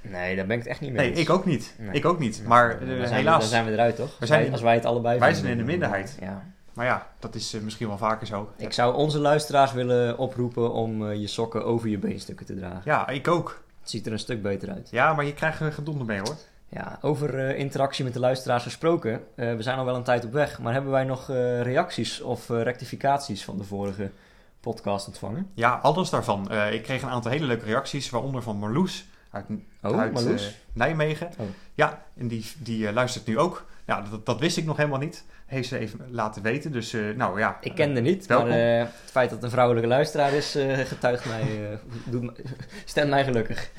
[0.00, 1.20] Nee, daar ben ik het echt niet mee Nee, eens.
[1.20, 1.74] ik ook niet.
[1.78, 1.92] Nee.
[1.92, 2.42] Ik ook niet.
[2.46, 3.40] Maar eh, Dan zijn we- helaas.
[3.40, 4.18] dan zijn we eruit, toch?
[4.18, 6.16] We zijn als wij het allebei wij zijn in de minderheid.
[6.20, 6.42] Ja.
[6.72, 8.52] Maar ja, dat is eh, misschien wel vaker zo.
[8.56, 12.82] Ik zou onze luisteraars willen oproepen om eh, je sokken over je beenstukken te dragen.
[12.84, 13.62] Ja, ik ook.
[13.80, 14.88] Het ziet er een stuk beter uit.
[14.90, 16.36] Ja, maar je krijgt er gedonder mee hoor.
[16.74, 19.20] Ja, over eh, interactie met de luisteraars gesproken.
[19.34, 20.58] eh, we zijn al wel een tijd op weg.
[20.58, 24.10] Maar hebben wij nog eh, reacties of rectificaties van de vorige
[24.60, 25.50] podcast ontvangen?
[25.54, 26.52] Ja, alles daarvan.
[26.52, 29.44] Ik kreeg een aantal hele leuke reacties, waaronder van Marloes uit,
[29.82, 30.54] Oh, uit Marloes?
[30.72, 31.30] Nijmegen.
[31.38, 31.46] Oh.
[31.74, 33.64] Ja, en die, die luistert nu ook.
[33.86, 35.24] Ja, dat, dat wist ik nog helemaal niet.
[35.46, 36.72] Heeft ze even laten weten.
[36.72, 37.56] Dus nou ja.
[37.60, 38.48] Ik kende niet, welkom.
[38.48, 42.40] maar het feit dat het een vrouwelijke luisteraar is, getuigt mij, doet,
[42.84, 43.70] stemt mij gelukkig.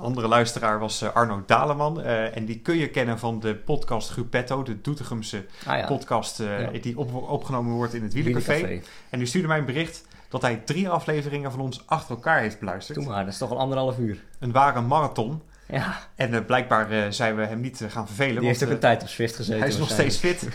[0.00, 2.00] Andere luisteraar was eh, Arno Daleman.
[2.02, 6.40] eh, en die kun je kennen van de podcast Gruppetto, de Doetinchemse Ah ja, podcast
[6.40, 6.78] eh, Ja.
[6.80, 8.52] die op, opgenomen wordt in het Wielencafé.
[8.54, 8.88] Wielencafé.
[9.10, 12.58] En die stuurde mij een bericht dat hij drie afleveringen van ons achter elkaar heeft
[12.58, 12.98] beluisterd.
[12.98, 14.22] Doe maar, dat is toch al anderhalf uur.
[14.38, 15.42] Een ware marathon.
[15.66, 18.38] Ja, En blijkbaar zijn we hem niet gaan vervelen.
[18.38, 19.60] die heeft ook een tijd op Zwift eh, gezeten.
[19.60, 20.48] hij is nog steeds fit.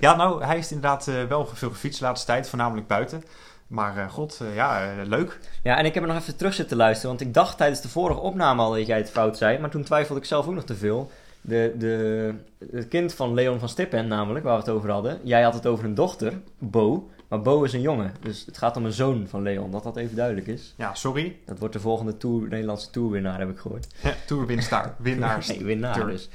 [0.00, 3.22] ja, nou, hij is inderdaad wel veel gefietst de laatste tijd, voornamelijk buiten.
[3.70, 5.38] Maar eh, god, eh, ja, eh, leuk.
[5.62, 7.88] Ja, en ik heb er nog even terug zitten luisteren, want ik dacht tijdens de
[7.88, 10.64] vorige opname al dat jij het fout zei, maar toen twijfelde ik zelf ook nog
[10.64, 11.10] te veel.
[11.40, 12.34] De, de,
[12.72, 15.20] het kind van Leon van Stippen, namelijk, waar we het over hadden.
[15.22, 18.14] Jij had het over een dochter, Bo, maar Bo is een jongen.
[18.20, 20.74] Dus het gaat om een zoon van Leon, dat dat even duidelijk is.
[20.76, 21.36] Ja, sorry.
[21.46, 23.86] Dat wordt de volgende tour, Nederlandse tourwinnaar, heb ik gehoord.
[24.26, 24.94] Tourwinnaar.
[24.98, 25.48] Winnaars.
[25.48, 26.08] Nee, winnaar Tour.
[26.08, 26.28] dus.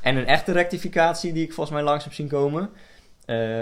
[0.00, 2.70] En een echte rectificatie die ik volgens mij langs heb zien komen.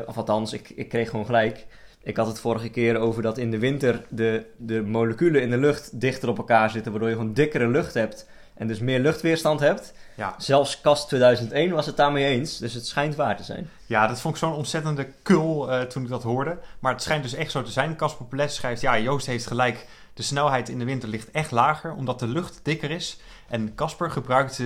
[0.06, 1.66] Of althans, ik, ik kreeg gewoon gelijk.
[2.02, 5.58] Ik had het vorige keer over dat in de winter de, de moleculen in de
[5.58, 8.26] lucht dichter op elkaar zitten, waardoor je gewoon dikkere lucht hebt
[8.58, 9.92] en dus meer luchtweerstand hebt.
[10.14, 10.34] Ja.
[10.38, 13.70] Zelfs Kast 2001 was het daarmee eens, dus het schijnt waar te zijn.
[13.87, 16.58] ja, dat vond ik zo'n ontzettende kul eh, toen ik dat hoorde.
[16.78, 17.96] Maar het schijnt dus echt zo te zijn.
[17.96, 19.87] Casper Polet schrijft, ja, Joost heeft gelijk.
[20.14, 23.20] De snelheid in de winter ligt echt lager, omdat de lucht dikker is.
[23.48, 24.62] En Casper gebruikt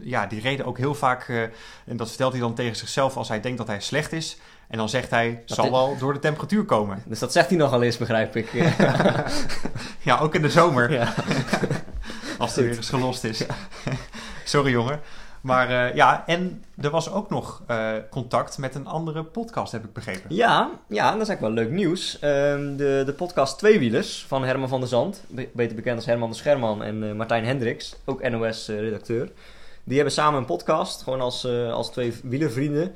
[0.00, 1.42] ja, die reden ook heel vaak, eh,
[1.86, 4.38] en dat vertelt hij dan tegen zichzelf als hij denkt dat hij slecht is.
[4.70, 7.02] En dan zegt hij, Dat zal is- wel door de temperatuur komen.
[7.06, 8.50] Dus dat zegt hij nogal eens, begrijp ik.
[10.02, 11.14] Ja, ook in de zomer, ja.
[12.38, 13.44] als hij weer eens gelost is.
[14.44, 15.00] Sorry jongen.
[15.40, 19.84] Maar eh, ja, en er was ook nog eh, contact met een andere podcast, heb
[19.84, 20.34] ik begrepen.
[20.34, 22.18] Ja, ja, dat is eigenlijk wel leuk nieuws.
[22.18, 26.30] Ehm, de, de podcast Tweewielers van Herman van der Zand, be- beter bekend als Herman
[26.30, 29.30] de Scherman en eh, Martijn Hendricks, ook NOS-redacteur.
[29.84, 32.94] die hebben samen een podcast, gewoon als, als twee wielervrienden.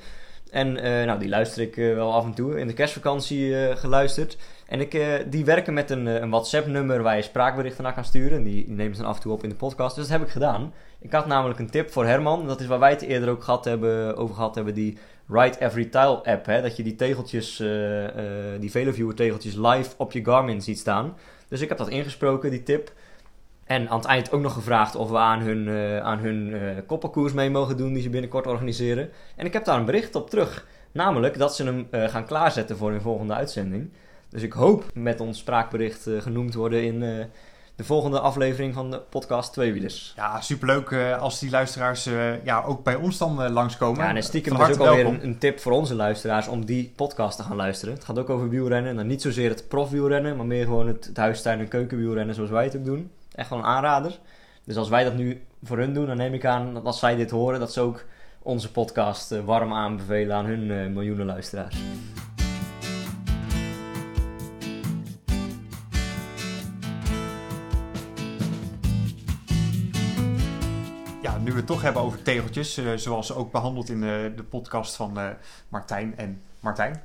[0.54, 2.60] En eh, nou, die luister ik eh, wel af en toe.
[2.60, 4.36] In de kerstvakantie eh, geluisterd.
[4.66, 4.98] En ik,
[5.30, 8.38] die werken met een, een WhatsApp-nummer waar je spraakberichten naar kan sturen.
[8.38, 9.96] En die, die nemen ze dan af en toe op in de podcast.
[9.96, 10.72] Dus dat heb ik gedaan.
[11.00, 12.46] Ik had namelijk een tip voor Herman.
[12.46, 14.74] Dat is waar wij het eerder ook gehad hebben, over gehad hebben.
[14.74, 16.46] Die Ride Every Tile app.
[16.46, 16.62] Hè?
[16.62, 21.16] Dat je die tegeltjes, eh, eh, die Veloviewer tegeltjes live op je Garmin ziet staan.
[21.48, 22.92] Dus ik heb dat ingesproken, die tip.
[23.64, 26.60] En aan het eind ook nog gevraagd of we aan hun, eh, aan hun eh,
[26.86, 29.10] koppelkoers mee mogen doen die ze binnenkort organiseren.
[29.36, 30.66] En ik heb daar een bericht op terug.
[30.92, 33.90] Namelijk dat ze hem eh, gaan klaarzetten voor hun volgende uitzending.
[34.28, 37.00] Dus ik hoop met ons spraakbericht genoemd worden in
[37.76, 40.12] de volgende aflevering van de podcast Tweewielers.
[40.16, 42.08] Ja, superleuk als die luisteraars
[42.44, 44.04] ja, ook bij ons dan langskomen.
[44.04, 46.92] Ja, en stiekem Van dus ook alweer een, een tip voor onze luisteraars om die
[46.96, 47.94] podcast te gaan luisteren.
[47.94, 48.90] Het gaat ook over wielrennen.
[48.90, 52.50] En dan niet zozeer het profwielrennen, maar meer gewoon het, het huistuin- en keukenwielrennen zoals
[52.50, 53.10] wij het ook doen.
[53.34, 54.18] Echt wel een aanrader.
[54.64, 57.16] Dus als wij dat nu voor hun doen, dan neem ik aan dat als zij
[57.16, 58.04] dit horen, dat ze ook
[58.42, 61.76] onze podcast eh, warm aanbevelen aan hun eh, miljoenen luisteraars.
[71.22, 74.96] Ja, nu we het toch hebben over tegeltjes, eh, zoals ook behandeld in de podcast
[74.96, 75.18] van
[75.68, 77.02] Martijn en Martijn.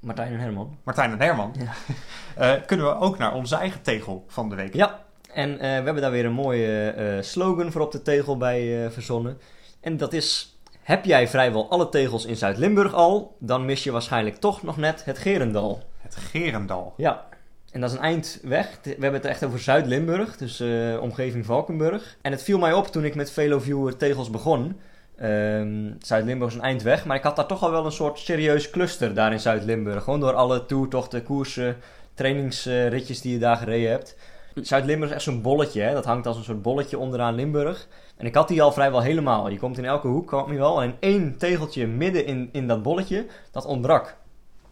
[0.00, 0.78] Martijn en Herman.
[0.82, 1.54] Martijn en Herman.
[1.58, 2.56] Ja.
[2.66, 4.74] Kunnen we ook naar onze eigen tegel van de week.
[4.74, 8.36] Ja, en eh, we hebben daar weer een mooie eh, slogan voor op de tegel
[8.36, 9.38] bij eh, verzonnen.
[9.80, 14.36] En dat is: Heb jij vrijwel alle tegels in Zuid-Limburg al, dan mis je waarschijnlijk
[14.36, 15.82] toch nog net het Gerendal.
[15.98, 16.94] Het Gerendal.
[16.96, 17.24] Ja,
[17.70, 18.78] en dat is een eind weg.
[18.82, 20.62] We hebben het echt over Zuid-Limburg, dus
[21.00, 22.16] omgeving Valkenburg.
[22.22, 24.80] En het viel mij op toen ik met VeloViewer tegels begon.
[25.16, 28.18] Ehm, Zuid-Limburg is een eind weg, maar ik had daar toch al wel een soort
[28.18, 30.04] serieus cluster daar in Zuid-Limburg.
[30.04, 31.76] Gewoon door alle toertochten, koersen,
[32.14, 34.16] trainingsritjes die je daar gereden hebt.
[34.54, 35.92] Zuid-Limburg is echt zo'n bolletje, hè?
[35.92, 37.88] dat hangt als een soort bolletje onderaan Limburg.
[38.16, 39.48] En ik had die al vrijwel helemaal.
[39.48, 40.74] Je komt in elke hoek, kwam je wel.
[40.76, 44.16] Alleen één tegeltje midden in, in dat bolletje, dat ontbrak.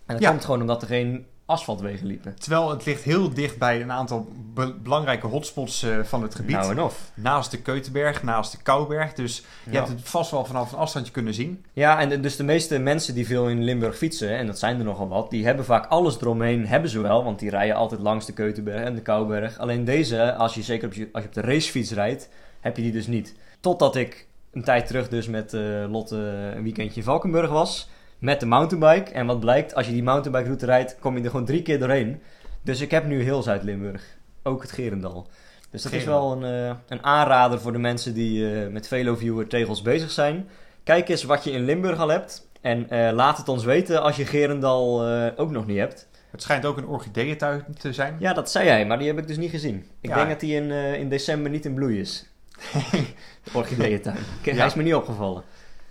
[0.07, 0.31] En dat Ja.
[0.31, 2.35] komt gewoon omdat er geen asfaltwegen liepen.
[2.39, 6.57] Terwijl het ligt heel dicht bij een aantal be- belangrijke hotspots eh, van het gebied.
[6.57, 7.11] Nou en of.
[7.15, 9.13] Naast de Keutenberg, naast de Kouberg.
[9.13, 9.77] Dus je Ja.
[9.77, 11.65] hebt het vast wel vanaf een afstandje kunnen zien.
[11.73, 14.79] Ja, en de- dus de meeste mensen die veel in Limburg fietsen, en dat zijn
[14.79, 18.01] er nogal wat, die hebben vaak alles eromheen, hebben ze wel, want die rijden altijd
[18.01, 19.59] langs de Keutenberg en de Kouberg.
[19.59, 22.29] Alleen deze, als je zeker op, je, als je op de racefiets rijdt,
[22.61, 23.35] heb je die dus niet.
[23.61, 25.61] Totdat ik een tijd terug dus met eh,
[25.91, 26.17] Lotte
[26.57, 27.89] een weekendje in Valkenburg was,
[28.21, 29.11] met de mountainbike.
[29.11, 31.79] En wat blijkt, als je die mountainbike route rijdt, kom je er gewoon drie keer
[31.79, 32.21] doorheen.
[32.63, 34.03] Dus ik heb nu heel Zuid-Limburg,
[34.43, 35.29] ook het Gerendal.
[35.71, 39.47] Dus dat is wel een, eh, een aanrader voor de mensen die eh, met VeloViewer
[39.47, 40.49] tegels bezig zijn.
[40.85, 42.49] Kijk eens wat je in Limburg al hebt.
[42.61, 45.05] En eh, laat het ons weten als je Gerendal
[45.37, 46.09] ook nog niet hebt.
[46.31, 48.17] Het schijnt ook een orchideeëntuin te zijn.
[48.19, 49.87] Ja, dat zei jij, maar die heb ik dus niet gezien.
[50.01, 50.17] Ik Ja.
[50.17, 52.27] denk dat die in, in december niet in bloei is.
[53.45, 54.17] De orchideeëntuin.
[54.43, 55.43] Hij is me niet opgevallen.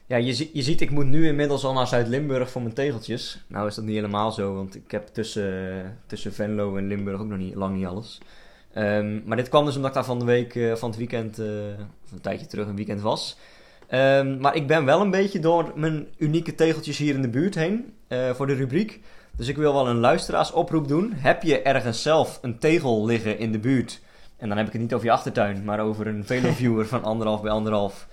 [0.10, 3.44] Ja, je, je ziet, ik moet nu inmiddels al naar Zuid-Limburg voor mijn tegeltjes.
[3.48, 7.28] Nou is dat niet helemaal zo, want ik heb tussen, tussen Venlo en Limburg ook
[7.28, 8.18] nog niet, lang niet alles.
[8.74, 11.40] Ehm, maar dit kwam dus omdat ik daar van de week, eh, van het weekend,
[11.40, 11.46] eh,
[12.06, 13.38] of een tijdje terug, een weekend was.
[13.88, 17.56] Ehm, maar ik ben wel een beetje door mijn unieke tegeltjes hier in de buurt
[17.56, 19.00] heen eh, voor de rubriek.
[19.36, 21.14] Dus ik wil wel een luisteraarsoproep doen.
[21.16, 24.02] Heb je ergens zelf een tegel liggen in de buurt?
[24.38, 27.42] En dan heb ik het niet over je achtertuin, maar over een veloviewer van anderhalf
[27.42, 28.08] bij anderhalf.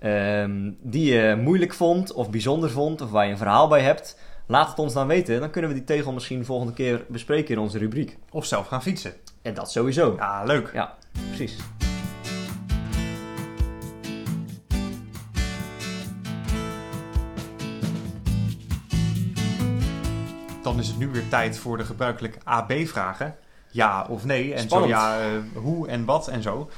[0.00, 4.18] Ehm, die je moeilijk vond of bijzonder vond of waar je een verhaal bij hebt.
[4.46, 5.40] Laat het ons dan weten.
[5.40, 8.18] Dan kunnen we die tegel misschien volgende keer bespreken in onze rubriek.
[8.30, 9.12] Of zelf gaan fietsen.
[9.42, 10.14] En dat sowieso.
[10.16, 10.70] Ja, leuk.
[10.72, 10.94] Ja,
[11.26, 11.56] precies.
[20.62, 23.36] Dan is het nu weer tijd voor de gebruikelijke AB-vragen.
[23.70, 24.54] Ja of nee.
[24.54, 24.92] En Spannend.
[24.92, 26.70] zo ja, eh, hoe en wat en zo.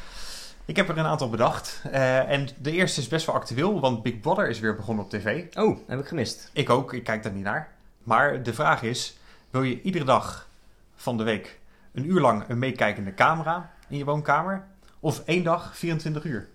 [0.71, 1.83] Ik heb er een aantal bedacht.
[1.91, 5.11] Eh, en de eerste is best wel actueel, want Big Brother is weer begonnen op
[5.11, 5.57] tv.
[5.57, 6.51] Oh, heb ik gemist.
[6.53, 7.69] Ik ook, ik kijk daar niet naar.
[8.03, 9.17] Maar de vraag is,
[9.51, 10.49] wil je iedere dag
[10.95, 11.59] van de week
[11.93, 14.65] een uur lang een meekijkende camera in je woonkamer?
[15.01, 16.49] Of één dag 24 uur?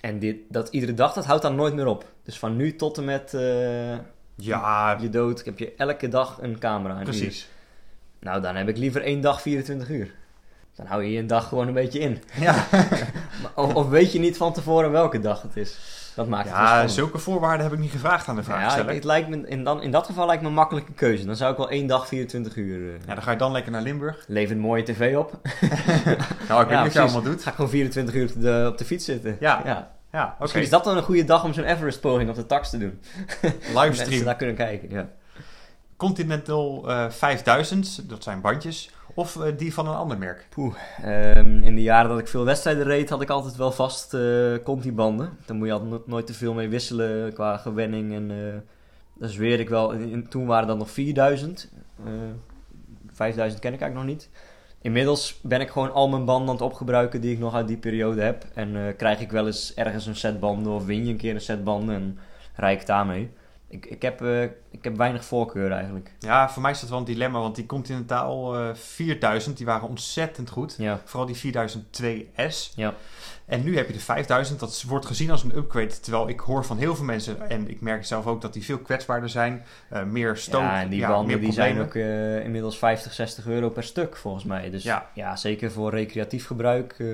[0.00, 2.12] En dit, dat iedere dag, dat houdt dan nooit meer op.
[2.22, 3.98] Dus van nu tot en met eh,
[4.34, 6.92] Ja, je dood heb je elke dag een camera.
[6.94, 7.04] een uur.
[7.04, 7.48] precies.
[8.20, 10.14] Nou, dan heb ik liever één dag 24 uur.
[10.76, 12.22] Dan hou je je een dag gewoon een beetje in.
[12.40, 12.54] Ja,
[13.54, 15.78] Of, of weet je niet van tevoren welke dag het is.
[16.16, 18.94] Dat maakt het ja zulke voorwaarden heb ik niet gevraagd aan de Ja, vraagsteller.
[18.94, 21.24] het lijkt me, in, dan, in dat geval lijkt me een makkelijke keuze.
[21.24, 22.88] Dan zou ik wel één dag 24 uur...
[22.94, 24.24] eh Ja, dan ga je dan lekker naar Limburg.
[24.26, 25.30] Levert mooie tv op.
[26.48, 27.42] Nou, ik weet Ja, niet of je allemaal doet.
[27.42, 29.36] Ga ik gewoon 24 uur op de, op de fiets zitten.
[29.40, 29.62] Ja.
[29.64, 29.90] ja.
[30.12, 30.36] Ja, oké.
[30.40, 33.00] Misschien is dat dan een goede dag om zo'n Everest-poging op de tax te doen.
[33.74, 34.24] Livestream.
[34.24, 35.08] daar kunnen kijken, ja.
[35.96, 38.90] Continental eh 5000, dat zijn bandjes.
[39.14, 40.46] Of eh, die van een ander merk.
[41.02, 44.54] Ehm, in de jaren dat ik veel wedstrijden reed, had ik altijd wel vast eh
[44.64, 45.30] Conti-banden.
[45.46, 48.14] Daar moet je altijd no- nooit te veel mee wisselen qua gewenning.
[48.14, 48.60] En eh
[49.14, 49.92] dat zweer ik wel.
[49.92, 51.70] In- toen waren dat nog 4000.
[52.04, 52.12] Eh
[53.12, 54.30] 5000 ken ik eigenlijk nog niet.
[54.80, 57.76] Inmiddels ben ik gewoon al mijn banden aan het opgebruiken die ik nog uit die
[57.76, 58.44] periode heb.
[58.54, 61.40] En krijg ik wel eens ergens een set banden of win je een keer een
[61.40, 62.18] set banden en
[62.54, 63.30] rijd ik daarmee.
[63.72, 66.12] Ik, ik, heb, eh, ik heb weinig voorkeur eigenlijk.
[66.18, 69.88] Ja, voor mij is dat wel een dilemma, want die Continental eh 4000, die waren
[69.88, 70.74] ontzettend goed.
[70.78, 72.74] Ja, Vooral die 4002S.
[72.74, 72.94] ja.
[73.52, 76.00] En nu heb je de 5000, dat wordt gezien als een upgrade.
[76.00, 78.78] Terwijl ik hoor van heel veel mensen, en ik merk zelf ook dat die veel
[78.78, 79.62] kwetsbaarder zijn.
[79.88, 83.46] eh, meer stoot, ja, en die ja, banden die zijn ook eh, inmiddels 50, 60
[83.46, 84.70] euro per stuk volgens mij.
[84.70, 85.36] Dus ja, Ja.
[85.36, 87.06] zeker voor recreatief gebruik eh,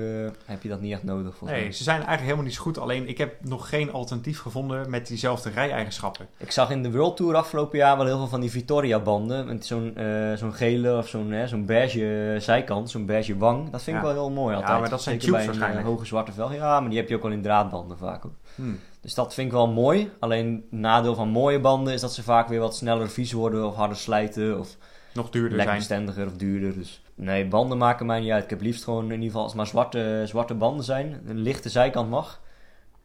[0.45, 2.77] heb je dat niet echt nodig volgens Nee, ze zijn eigenlijk helemaal niet zo goed.
[2.79, 6.27] Alleen ik heb nog geen alternatief gevonden met diezelfde rij-eigenschappen.
[6.37, 9.45] Ik zag in de World Tour afgelopen jaar wel heel veel van die Vittoria banden.
[9.45, 9.93] Met zo'n
[10.35, 13.69] zo'n gele of zo'n zo'n beige zijkant, zo'n beige wang.
[13.69, 14.13] Dat vind ik Ja.
[14.13, 14.79] wel heel mooi Ja, altijd.
[14.79, 15.85] maar dat zijn tubes een waarschijnlijk.
[15.87, 16.55] hoge zwarte velgen.
[16.55, 18.23] Ja, maar die heb je ook wel in draadbanden vaak.
[18.23, 18.31] Hoor.
[18.55, 18.79] Hmm.
[19.01, 20.11] Dus dat vind ik wel mooi.
[20.19, 23.75] Alleen nadeel van mooie banden is dat ze vaak weer wat sneller vies worden of
[23.75, 24.75] harder slijten of
[25.13, 25.67] Nog duurder zijn.
[25.67, 26.73] lekbestendiger of duurder.
[26.73, 28.43] Dus nee, banden maken mij niet uit.
[28.43, 31.21] Ik heb liefst gewoon in ieder geval als maar zwarte, zwarte banden zijn.
[31.27, 32.39] Een lichte zijkant mag.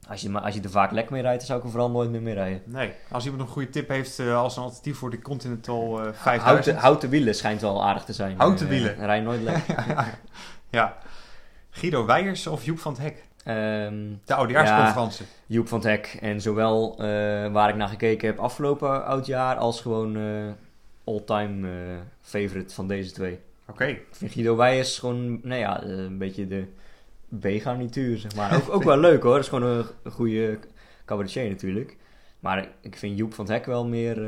[0.08, 1.90] Als je, maar, als je er vaak lek mee rijdt, dan zou ik er vooral
[1.90, 2.62] nooit meer mee rijden.
[2.64, 6.12] Nee, als iemand een goede tip heeft eh, als een alternatief voor de Continental eh
[6.12, 6.42] 5000.
[6.42, 8.34] Houten, houten wielen schijnt wel aardig te zijn.
[8.38, 8.96] Houten Eh, wielen?
[8.98, 9.66] rij je nooit lek.
[9.88, 10.06] ja,
[10.70, 10.96] ja.
[11.74, 13.24] Guido Weijers of Joep van het Hek?
[13.44, 15.26] Ehm, De oudejaarsconferentie.
[15.46, 16.18] Joep van het Hek.
[16.20, 17.06] En zowel eh,
[17.52, 20.52] waar ik naar gekeken heb afgelopen oudjaar als gewoon eh
[21.04, 23.38] all-time eh, favorite van deze twee.
[23.68, 23.84] Oké.
[23.84, 26.64] Ik vind Guido Weijers gewoon, nou ja, een beetje de
[27.40, 28.54] B-garnituur, zeg maar.
[28.56, 30.58] Ook, ook wel leuk hoor, dat is gewoon een, een goede
[31.04, 31.96] cabaretier natuurlijk.
[32.40, 34.22] Maar ik vind Joep van het Hek wel meer,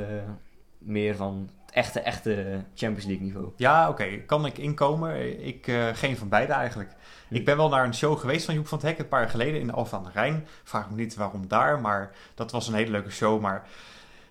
[0.78, 3.52] meer van echte, echte Champions League niveau.
[3.56, 4.06] Ja, oké.
[4.26, 5.44] Kan ik inkomen?
[5.46, 6.90] Ik eh, geen van beide eigenlijk.
[7.28, 9.30] Ik ben wel naar een show geweest van Joep van het Hek een paar jaar
[9.30, 10.46] geleden in de Alphen aan de Rijn.
[10.64, 13.40] Vraag me niet waarom daar, maar dat was een hele leuke show.
[13.40, 13.62] Maar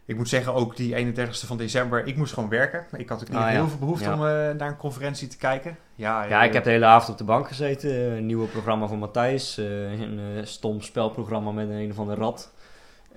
[0.06, 2.86] ik moet zeggen, ook die 31ste van december, ik moest gewoon werken.
[2.98, 3.50] Ik had ook niet Ah, ja.
[3.50, 4.14] heel veel behoefte Ja.
[4.14, 5.78] om eh, naar een conferentie te kijken.
[5.96, 7.90] Ja, Ja, ik heb de hele avond op de bank gezeten.
[7.90, 9.58] eh, Een nieuwe programma van Matthijs.
[9.58, 12.54] eh, Een eh, stom spelprogramma met een, een of ander rad.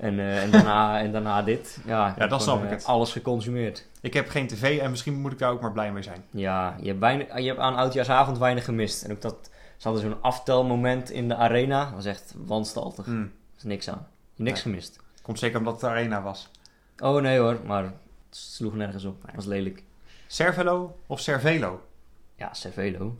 [0.01, 1.79] En, eh, en, daarna, en daarna dit.
[1.85, 2.85] Ja, dan gewoon, snap ik eh, het.
[2.85, 3.87] Alles geconsumeerd.
[4.01, 6.25] ik heb geen tv en misschien moet ik daar ook maar blij mee zijn.
[6.31, 9.03] Ja, je hebt, weinig, je hebt aan Oudjaarsavond weinig gemist.
[9.03, 11.85] En ook dat, ze hadden zo'n aftelmoment in de arena.
[11.85, 13.07] Dat was echt wanstaltig.
[13.07, 13.27] Er Hm.
[13.57, 14.07] is niks aan.
[14.37, 14.63] Niks Nee.
[14.63, 15.01] gemist.
[15.23, 16.51] Komt zeker omdat het de arena was.
[16.99, 17.93] Oh nee hoor, maar het
[18.31, 19.23] sloeg nergens op.
[19.27, 19.83] Het was lelijk.
[20.27, 21.81] Cervelo of Cervelo?
[22.37, 23.17] Ja, Cervelo.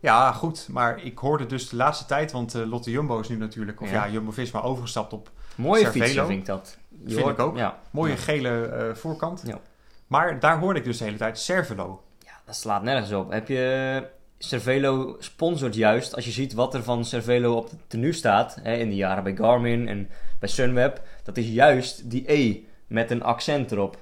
[0.00, 0.68] Ja, goed.
[0.70, 3.90] Maar ik hoorde dus de laatste tijd, want eh, Lotte Jumbo is nu natuurlijk, of
[3.90, 4.12] ja, Ja.
[4.12, 6.76] Jumbo-Visma overgestapt op Mooie fietsen vind ik dat.
[7.04, 7.56] Je Vind ik ook.
[7.56, 8.16] Ja, mooie Ja.
[8.18, 9.42] gele eh, voorkant.
[9.46, 9.58] Ja.
[10.06, 12.02] Maar daar hoorde ik dus de hele tijd Cervelo.
[12.18, 13.30] Ja, dat slaat nergens op.
[13.30, 14.06] Heb je...
[14.38, 18.74] Cervelo sponsort juist, als je ziet wat er van Cervelo op het tenue staat, hè,
[18.74, 23.22] in de jaren bij Garmin en bij Sunweb, dat is juist die E met een
[23.22, 23.96] accent erop.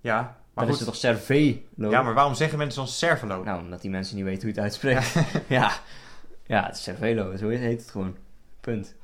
[0.00, 0.72] Ja, maar Dan goed.
[0.72, 1.90] is het toch Cervelo?
[1.90, 3.42] Ja, maar waarom zeggen mensen dan Cervelo?
[3.42, 5.14] Nou, omdat die mensen niet weten hoe je het uitspreekt.
[5.58, 5.72] ja.
[6.46, 8.16] ja, het is Cervelo, zo heet het gewoon.
[8.60, 8.94] Punt.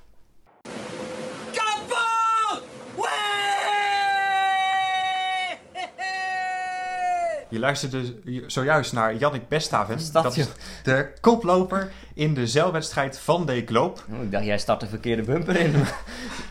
[7.49, 8.15] Je luisterde
[8.47, 9.99] zojuist naar Jannik Bestaven.
[10.13, 10.47] Dat, is
[10.83, 14.01] de koploper in de zeilwedstrijd van de Globe.
[14.13, 15.75] Oh, ik dacht, jij start de verkeerde bumper in.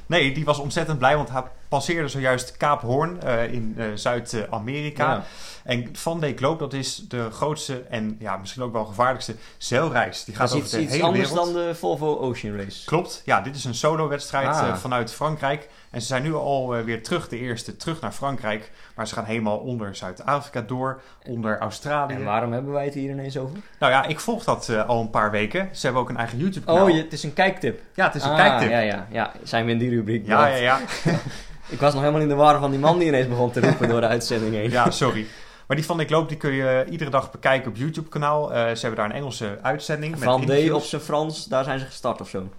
[0.07, 1.43] Nee, die was ontzettend blij, want hij
[1.75, 5.11] passeerde zojuist Kaap Hoorn eh, in eh, Zuid-Amerika.
[5.11, 5.23] Ja.
[5.63, 10.23] En Van de Globe, dat is de grootste en ja, misschien ook wel gevaarlijkste zeilreis.
[10.23, 11.53] Die gaat Dat over iets, de iets hele anders wereld.
[11.53, 12.85] dan de Volvo Ocean Race.
[12.85, 14.67] Klopt, ja, dit is een solo-wedstrijd Ah.
[14.67, 15.69] eh, vanuit Frankrijk.
[15.91, 18.71] En ze zijn nu al weer terug, de eerste, terug naar Frankrijk.
[18.95, 22.13] Maar ze gaan helemaal onder Zuid-Afrika door, onder Australië.
[22.13, 23.57] En waarom hebben wij het hier ineens over?
[23.79, 25.69] Nou ja, ik volg dat al een paar weken.
[25.71, 26.83] Ze hebben ook een eigen YouTube-kanaal.
[26.83, 27.81] Oh, je, het is een kijktip.
[27.93, 28.69] Ja, het is een Ah, kijktip.
[28.69, 29.31] Ja, ja, ja.
[29.43, 30.25] Zijn we in die rubriek?
[30.27, 30.79] ja, ja, ja.
[31.67, 33.89] Ik was nog helemaal in de war van die man die ineens begon te roepen
[33.89, 34.69] door de uitzending heen.
[34.69, 35.25] Ja, sorry.
[35.67, 38.53] Maar die van Ik Loop, die kun je iedere dag bekijken op YouTube-kanaal.
[38.53, 40.11] Eh, ze hebben daar een Engelse uitzending.
[40.13, 40.75] met Van D interviews.
[40.77, 42.49] op zijn Frans, daar zijn ze gestart of zo.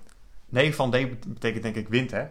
[0.49, 2.25] Nee, Van D betekent denk ik wind, hè?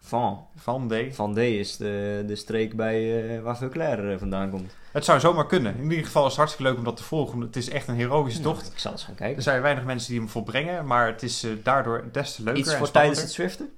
[0.00, 0.46] Van.
[0.56, 1.14] Van D.
[1.14, 4.74] Van D is de, de streek bij eh, waar Veuclair eh, vandaan komt.
[4.92, 5.76] Het zou zomaar kunnen.
[5.78, 7.40] In ieder geval is het hartstikke leuk om dat te volgen.
[7.40, 8.60] Het is echt een heroïsche tocht.
[8.62, 9.42] Nou, ik zal eens gaan Er kijken.
[9.42, 12.78] zijn weinig mensen die hem volbrengen, maar het is daardoor des te leuker Iets en
[12.78, 13.68] voor tijdens het zwiften?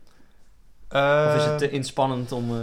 [0.88, 2.50] Eh, of is het te inspannend om...
[2.50, 2.60] eh,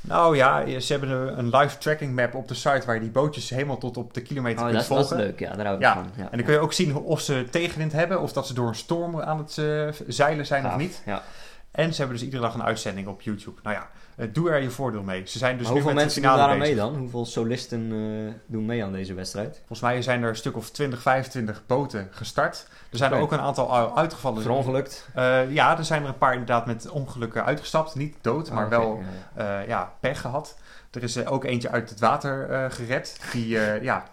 [0.00, 3.50] Nou ja, ze hebben een live tracking map op de site waar je die bootjes
[3.50, 5.26] helemaal tot op de kilometer Oh, kunt dat, is- dat is volgen.
[5.26, 5.38] leuk.
[5.40, 6.10] Ja, daar hou ik Ja, van.
[6.16, 6.22] Ja.
[6.30, 8.74] En dan kun je ook zien of ze tegenwind hebben of dat ze door een
[8.74, 11.02] storm aan het eh, zeilen zijn of niet.
[11.06, 11.22] Ja.
[11.70, 13.60] En ze hebben dus iedere dag een uitzending op YouTube.
[13.62, 13.86] Nou ja, eh,
[14.32, 15.22] doe er je voordeel mee.
[15.26, 16.96] Ze zijn dus Maar nu hoeveel met mensen de doen daar mee dan?
[16.96, 19.56] Hoeveel solisten eh, doen mee aan deze wedstrijd?
[19.56, 22.66] Volgens mij zijn er een stuk of 20, 25 boten gestart.
[22.90, 24.42] Er zijn er ook een aantal al uitgevallen.
[24.42, 25.08] Verongelukt?
[25.14, 27.94] Eh, ja, er zijn er een paar inderdaad met ongelukken uitgestapt.
[27.94, 29.02] Niet dood, maar Oh, oké, wel
[29.36, 29.60] ja.
[29.60, 30.56] eh, ja, pech gehad.
[30.94, 33.20] Er is eh, ook eentje uit het water eh, gered.
[33.32, 34.04] Die eh, ja,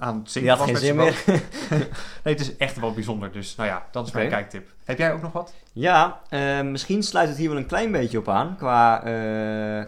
[0.00, 1.24] aan het zinken was geen zin meer.
[2.24, 3.32] Nee, het is echt wel bijzonder.
[3.32, 4.68] Dus nou ja, dat is mijn kijktip.
[4.84, 5.54] Heb jij ook nog wat?
[5.72, 6.20] Ja,
[6.62, 8.98] misschien sluit het hier wel een klein beetje op aan qua,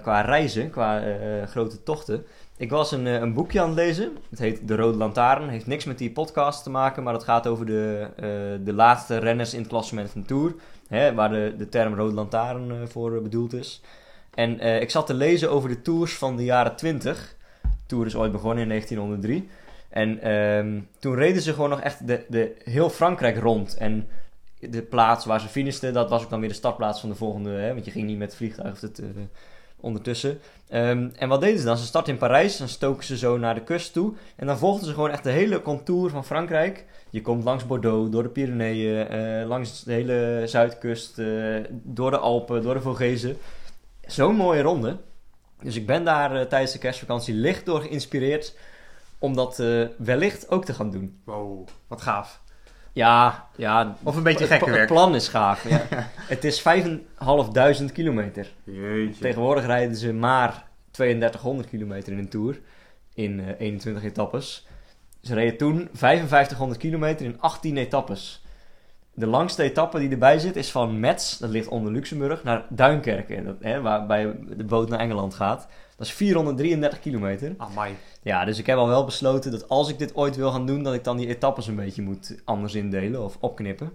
[0.03, 1.03] qua reizen, qua
[1.47, 2.27] grote tochten.
[2.57, 4.17] Ik was een, een boekje aan het lezen.
[4.31, 5.49] Het heet De Rode Lantaarn.
[5.49, 8.09] Heeft niks met die podcast te maken, maar het gaat over de,
[8.65, 10.55] de laatste renners in het klassement van de Tour.
[10.89, 13.83] Hè, waar de, de term Rode Lantaarn voor bedoeld is.
[14.35, 17.37] En eh, ik zat te lezen over de tours van de jaren 20.
[17.63, 19.49] De Tour is ooit begonnen in 1903.
[19.89, 23.77] En ehm, toen reden ze gewoon nog echt de, de, heel Frankrijk rond.
[23.77, 24.09] En
[24.59, 27.51] de plaats waar ze finishten, dat was ook dan weer de startplaats van de volgende.
[27.51, 27.73] Hè?
[27.73, 29.07] Want je ging niet met het vliegtuig of het, eh,
[29.81, 30.39] ondertussen.
[30.69, 31.77] Ehm, en wat deden ze dan?
[31.77, 34.13] Ze startten in Parijs, dan stoken ze zo naar de kust toe.
[34.37, 36.85] En dan volgden ze gewoon echt de hele contour van Frankrijk.
[37.11, 41.17] Je komt langs Bordeaux, door de Pyreneeën, eh, langs de hele zuidkust,
[41.71, 43.37] door de Alpen, door de Vogezen.
[44.07, 44.97] Zo'n mooie ronde.
[45.63, 48.57] Dus ik ben daar eh, tijdens de kerstvakantie licht door geïnspireerd
[49.19, 51.21] om dat eh, wellicht ook te gaan doen.
[51.25, 52.41] Wow, wat gaaf.
[52.93, 53.97] Ja, ja.
[54.03, 55.69] Of een beetje het- gekke Het plan is gaaf.
[55.69, 55.87] Ja.
[56.35, 58.53] het is 5.500 kilometer.
[58.65, 59.21] Jeetje.
[59.21, 62.61] Tegenwoordig rijden ze maar 3200 kilometer in een tour.
[63.15, 64.67] In eh, 21 etappes.
[65.23, 68.42] Ze reden toen 5500 kilometer in 18 etappes.
[69.15, 73.45] De langste etappe die erbij zit is van Metz, dat ligt onder Luxemburg, naar Duinkerken.
[73.45, 75.69] Dat, hè, waarbij de boot naar Engeland gaat.
[75.97, 77.55] Dat is 433 kilometer.
[77.57, 77.95] Amai.
[78.23, 80.83] Ja, dus ik heb al wel besloten dat als ik dit ooit wil gaan doen,
[80.83, 83.93] dat ik dan die etappes een beetje moet anders indelen of opknippen.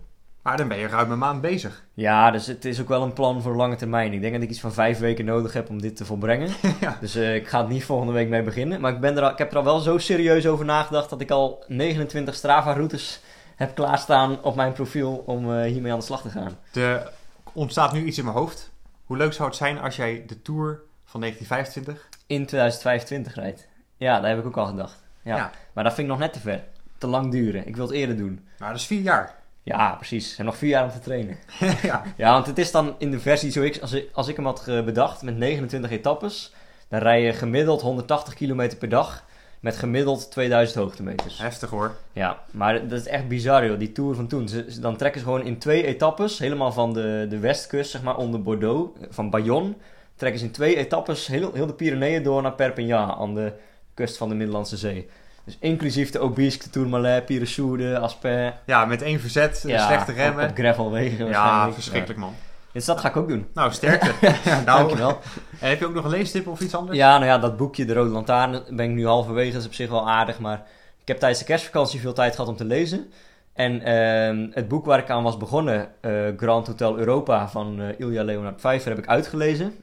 [0.47, 1.83] Maar dan ben je ruim een maand bezig.
[1.93, 4.13] Ja, dus het is ook wel een plan voor lange termijn.
[4.13, 6.49] Ik denk dat ik iets van vijf weken nodig heb om dit te volbrengen.
[6.81, 6.97] Ja.
[6.99, 8.81] Dus eh, ik ga het niet volgende week mee beginnen.
[8.81, 11.21] Maar ik, ben er al, ik heb er al wel zo serieus over nagedacht dat
[11.21, 13.21] ik al 29 Strava-routes
[13.57, 16.57] heb klaarstaan op mijn profiel om eh, hiermee aan de slag te gaan.
[16.73, 17.11] Er
[17.53, 18.71] ontstaat nu iets in mijn hoofd.
[19.05, 22.09] Hoe leuk zou het zijn als jij de Tour van 1925...
[22.27, 23.67] In 2025 rijdt.
[23.97, 25.03] Ja, daar heb ik ook al gedacht.
[25.21, 25.35] Ja.
[25.35, 25.51] Ja.
[25.73, 26.63] Maar dat vind ik nog net te ver.
[26.97, 27.67] Te lang duren.
[27.67, 28.47] Ik wil het eerder doen.
[28.57, 29.35] Nou, dat is vier jaar.
[29.63, 30.37] Ja, precies.
[30.37, 31.37] En nog vier jaar om te trainen.
[31.81, 32.03] ja.
[32.17, 34.45] Ja, want het is dan in de versie zoals ik, als ik, als ik hem
[34.45, 36.53] had bedacht met 29 etappes,
[36.87, 39.25] dan rij je gemiddeld 180 kilometer per dag
[39.59, 41.39] met gemiddeld 2000 hoogtemeters.
[41.41, 41.95] Heftig hoor.
[42.13, 44.47] Ja, maar dat is echt bizar joh, die Tour van toen.
[44.47, 48.01] Ze, ze- dan trekken ze gewoon in twee etappes, helemaal van de, de westkust, zeg
[48.01, 49.73] maar, onder Bordeaux, eh, van Bayonne,
[50.15, 53.53] trekken ze in twee etappes heel, heel de Pyreneeën door naar Perpignan, aan de
[53.93, 55.09] kust van de Middellandse Zee.
[55.43, 58.53] Dus inclusief de Obisque, de Tourmalet, Piresoude, Asper.
[58.65, 60.49] Ja, met één verzet, Ja, slechte remmen.
[60.49, 61.73] Op, gravelwegen ja, waarschijnlijk.
[61.73, 62.33] verschrikkelijk man.
[62.77, 63.47] Dus dat ga ik ook doen.
[63.53, 64.13] Nou, sterkte.
[64.45, 65.09] nou, Dankjewel.
[65.59, 66.97] En heb je ook nog een leestip of iets anders?
[66.97, 69.51] Ja, nou ja, dat boekje De Rode Lantaarn ben ik nu halverwege.
[69.51, 70.65] Dat is op zich wel aardig, maar
[71.01, 73.11] ik heb tijdens de kerstvakantie veel tijd gehad om te lezen.
[73.53, 77.99] En ehm, het boek waar ik aan was begonnen, eh, Grand Hotel Europa van eh,
[77.99, 79.73] Ilja Leonard Pfeiffer, heb ik uitgelezen.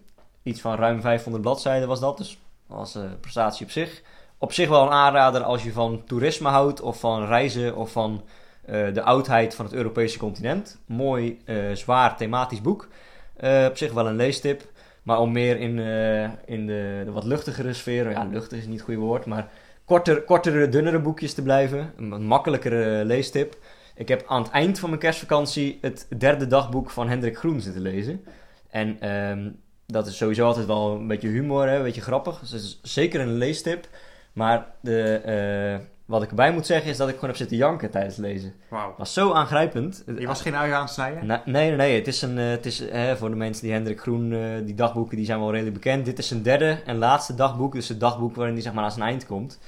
[0.43, 4.03] Iets van ruim 500 bladzijden was dat, dus dat was een prestatie op zich.
[4.39, 8.23] Op zich wel een aanrader als je van toerisme houdt, of van reizen, of van
[8.23, 8.33] eh,
[8.66, 10.79] de oudheid van het Europese continent.
[10.87, 12.88] Mooi, eh, zwaar thematisch boek.
[13.37, 14.72] Eh, op zich wel een leestip.
[15.03, 18.74] Maar om meer in, eh, in de, de wat luchtigere sfeer, ja, luchtig is niet
[18.74, 19.48] het goede woord, maar
[19.85, 21.92] korter, kortere, dunnere boekjes te blijven.
[21.96, 23.57] Een makkelijkere leestip.
[23.94, 27.83] Ik heb aan het eind van mijn kerstvakantie het derde dagboek van Hendrik Groen zitten
[27.83, 28.24] lezen.
[28.70, 29.50] En ehm,
[29.87, 32.40] dat is sowieso altijd wel een beetje humor, hè, een beetje grappig.
[32.40, 33.88] Dus is zeker een leestip.
[34.33, 37.90] Maar de, eh, wat ik erbij moet zeggen is dat ik gewoon heb zitten janken
[37.90, 38.55] tijdens het lezen.
[38.69, 38.95] Wauw.
[38.99, 40.05] Was zo aangrijpend.
[40.19, 41.27] Je was geen ui aan het snijden?
[41.27, 41.95] Na- nee, nee, nee.
[41.99, 44.75] Het is, een, eh, het is eh, voor de mensen die Hendrik Groen, eh, die
[44.75, 46.05] dagboeken, die zijn wel redelijk bekend.
[46.05, 47.73] Dit is zijn derde en laatste dagboek.
[47.73, 49.59] Dus het dagboek waarin hij zeg maar aan zijn eind komt.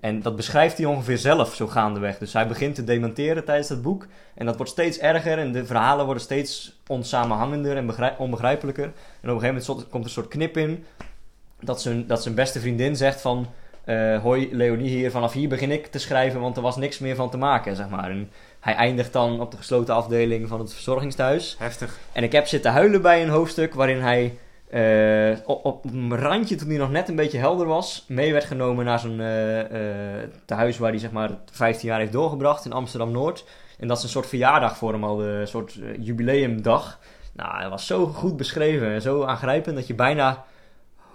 [0.00, 2.18] En dat beschrijft hij ongeveer zelf zo gaandeweg.
[2.18, 4.06] Dus hij begint te dementeren tijdens dat boek.
[4.34, 8.84] En dat wordt steeds erger en de verhalen worden steeds onsamenhangender en begrij- onbegrijpelijker.
[8.84, 8.90] En
[9.30, 10.84] op een gegeven moment komt er een soort knip in.
[11.60, 13.46] Dat zijn, dat zijn beste vriendin zegt van...
[13.86, 17.14] eh, hoi Leonie hier, vanaf hier begin ik te schrijven, want er was niks meer
[17.14, 18.10] van te maken, zeg maar.
[18.10, 21.56] En hij eindigt dan op de gesloten afdeling van het verzorgingstehuis.
[21.58, 21.98] Heftig.
[22.12, 24.38] En ik heb zitten huilen bij een hoofdstuk waarin hij
[24.70, 28.44] eh, op, op een randje, toen hij nog net een beetje helder was, mee werd
[28.44, 32.72] genomen naar zo'n eh eh, tehuis waar hij zeg maar 15 jaar heeft doorgebracht in
[32.72, 33.44] Amsterdam-Noord.
[33.78, 36.98] En dat is een soort verjaardag voor hem al, een soort jubileumdag.
[37.32, 40.44] Nou, hij was zo goed beschreven en zo aangrijpend dat je bijna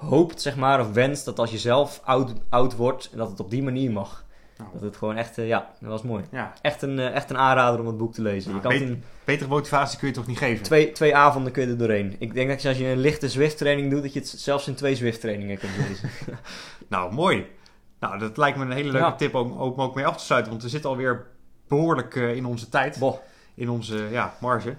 [0.02, 3.50] hoopt, zeg maar, of wenst dat als je zelf oud, oud wordt, dat het op
[3.50, 4.26] die manier mag.
[4.58, 4.70] Nou.
[4.74, 6.24] Dat het gewoon echt, eh, ja, dat was mooi.
[6.32, 6.54] Ja.
[6.62, 8.54] Echt een, eh, echt een aanrader om het boek te lezen.
[8.54, 10.64] Je Nou, kan het in Betere motivatie kun je toch niet geven?
[10.64, 12.16] twee, twee avonden kun je er doorheen.
[12.20, 14.76] Ik denk dat je als je een lichte Zwift-training doet, dat je het zelfs in
[14.76, 16.10] twee Zwift-trainingen kunt lezen.
[16.90, 17.46] Nou, mooi.
[18.00, 19.16] Nou, dat lijkt me een hele leuke Ja.
[19.16, 20.52] tip om, om ook mee af te sluiten.
[20.52, 21.26] Want we zitten alweer
[21.68, 23.00] behoorlijk eh, in onze tijd.
[23.00, 23.18] Boh,
[23.54, 24.76] In onze ja, marge.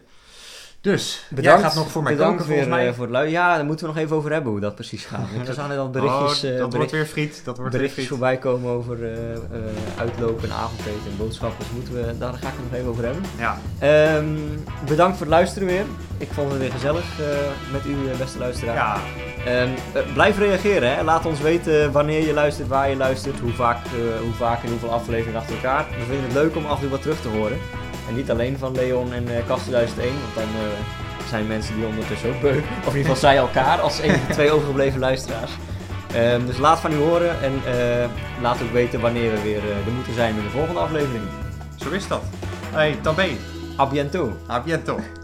[0.83, 1.61] Dus, bedankt.
[1.61, 2.87] jij gaat nog voor mij bedankt koken weer, mij.
[2.89, 3.41] eh, voor het luisteren.
[3.45, 5.27] Ja, daar moeten we nog even over hebben hoe dat precies gaat.
[5.55, 7.43] Zag net al berichtjes, oh, eh, dat bericht- wordt weer friet.
[7.45, 8.09] Dat wordt weer berichtjes friet.
[8.09, 9.19] voorbij komen over eh,
[9.99, 11.59] uitlopen en avondeten en boodschappen.
[11.59, 13.23] Dus moeten we, daar ga ik het nog even over hebben.
[13.39, 14.27] Ja, Ehm,
[14.87, 15.85] bedankt voor het luisteren weer.
[16.19, 17.05] Ik vond het weer gezellig
[17.73, 18.75] met u, beste luisteraar.
[18.75, 18.97] ja,
[19.47, 20.95] Ehm, eh, blijf reageren.
[20.95, 21.03] Hè?
[21.03, 23.79] Laat ons weten wanneer je luistert, waar je luistert, hoe vaak,
[24.23, 25.87] hoe vaak en hoeveel afleveringen achter elkaar.
[25.99, 27.59] We vinden het leuk om af en toe wat terug te horen.
[28.13, 31.87] En niet alleen van Leon en uh, Kast 2001, want dan eh, zijn mensen die
[31.87, 32.59] ondertussen ook beu.
[32.87, 35.51] Of in ieder geval zij elkaar als een van de twee overgebleven luisteraars.
[36.15, 38.09] Ehm, dus laat van u horen en eh,
[38.41, 41.25] laat ook weten wanneer we weer eh, er moeten zijn in de volgende aflevering.
[41.77, 42.23] zo is dat.
[42.71, 43.29] Hey, tabé.
[43.79, 44.51] A bientôt.
[44.51, 45.22] A bientôt.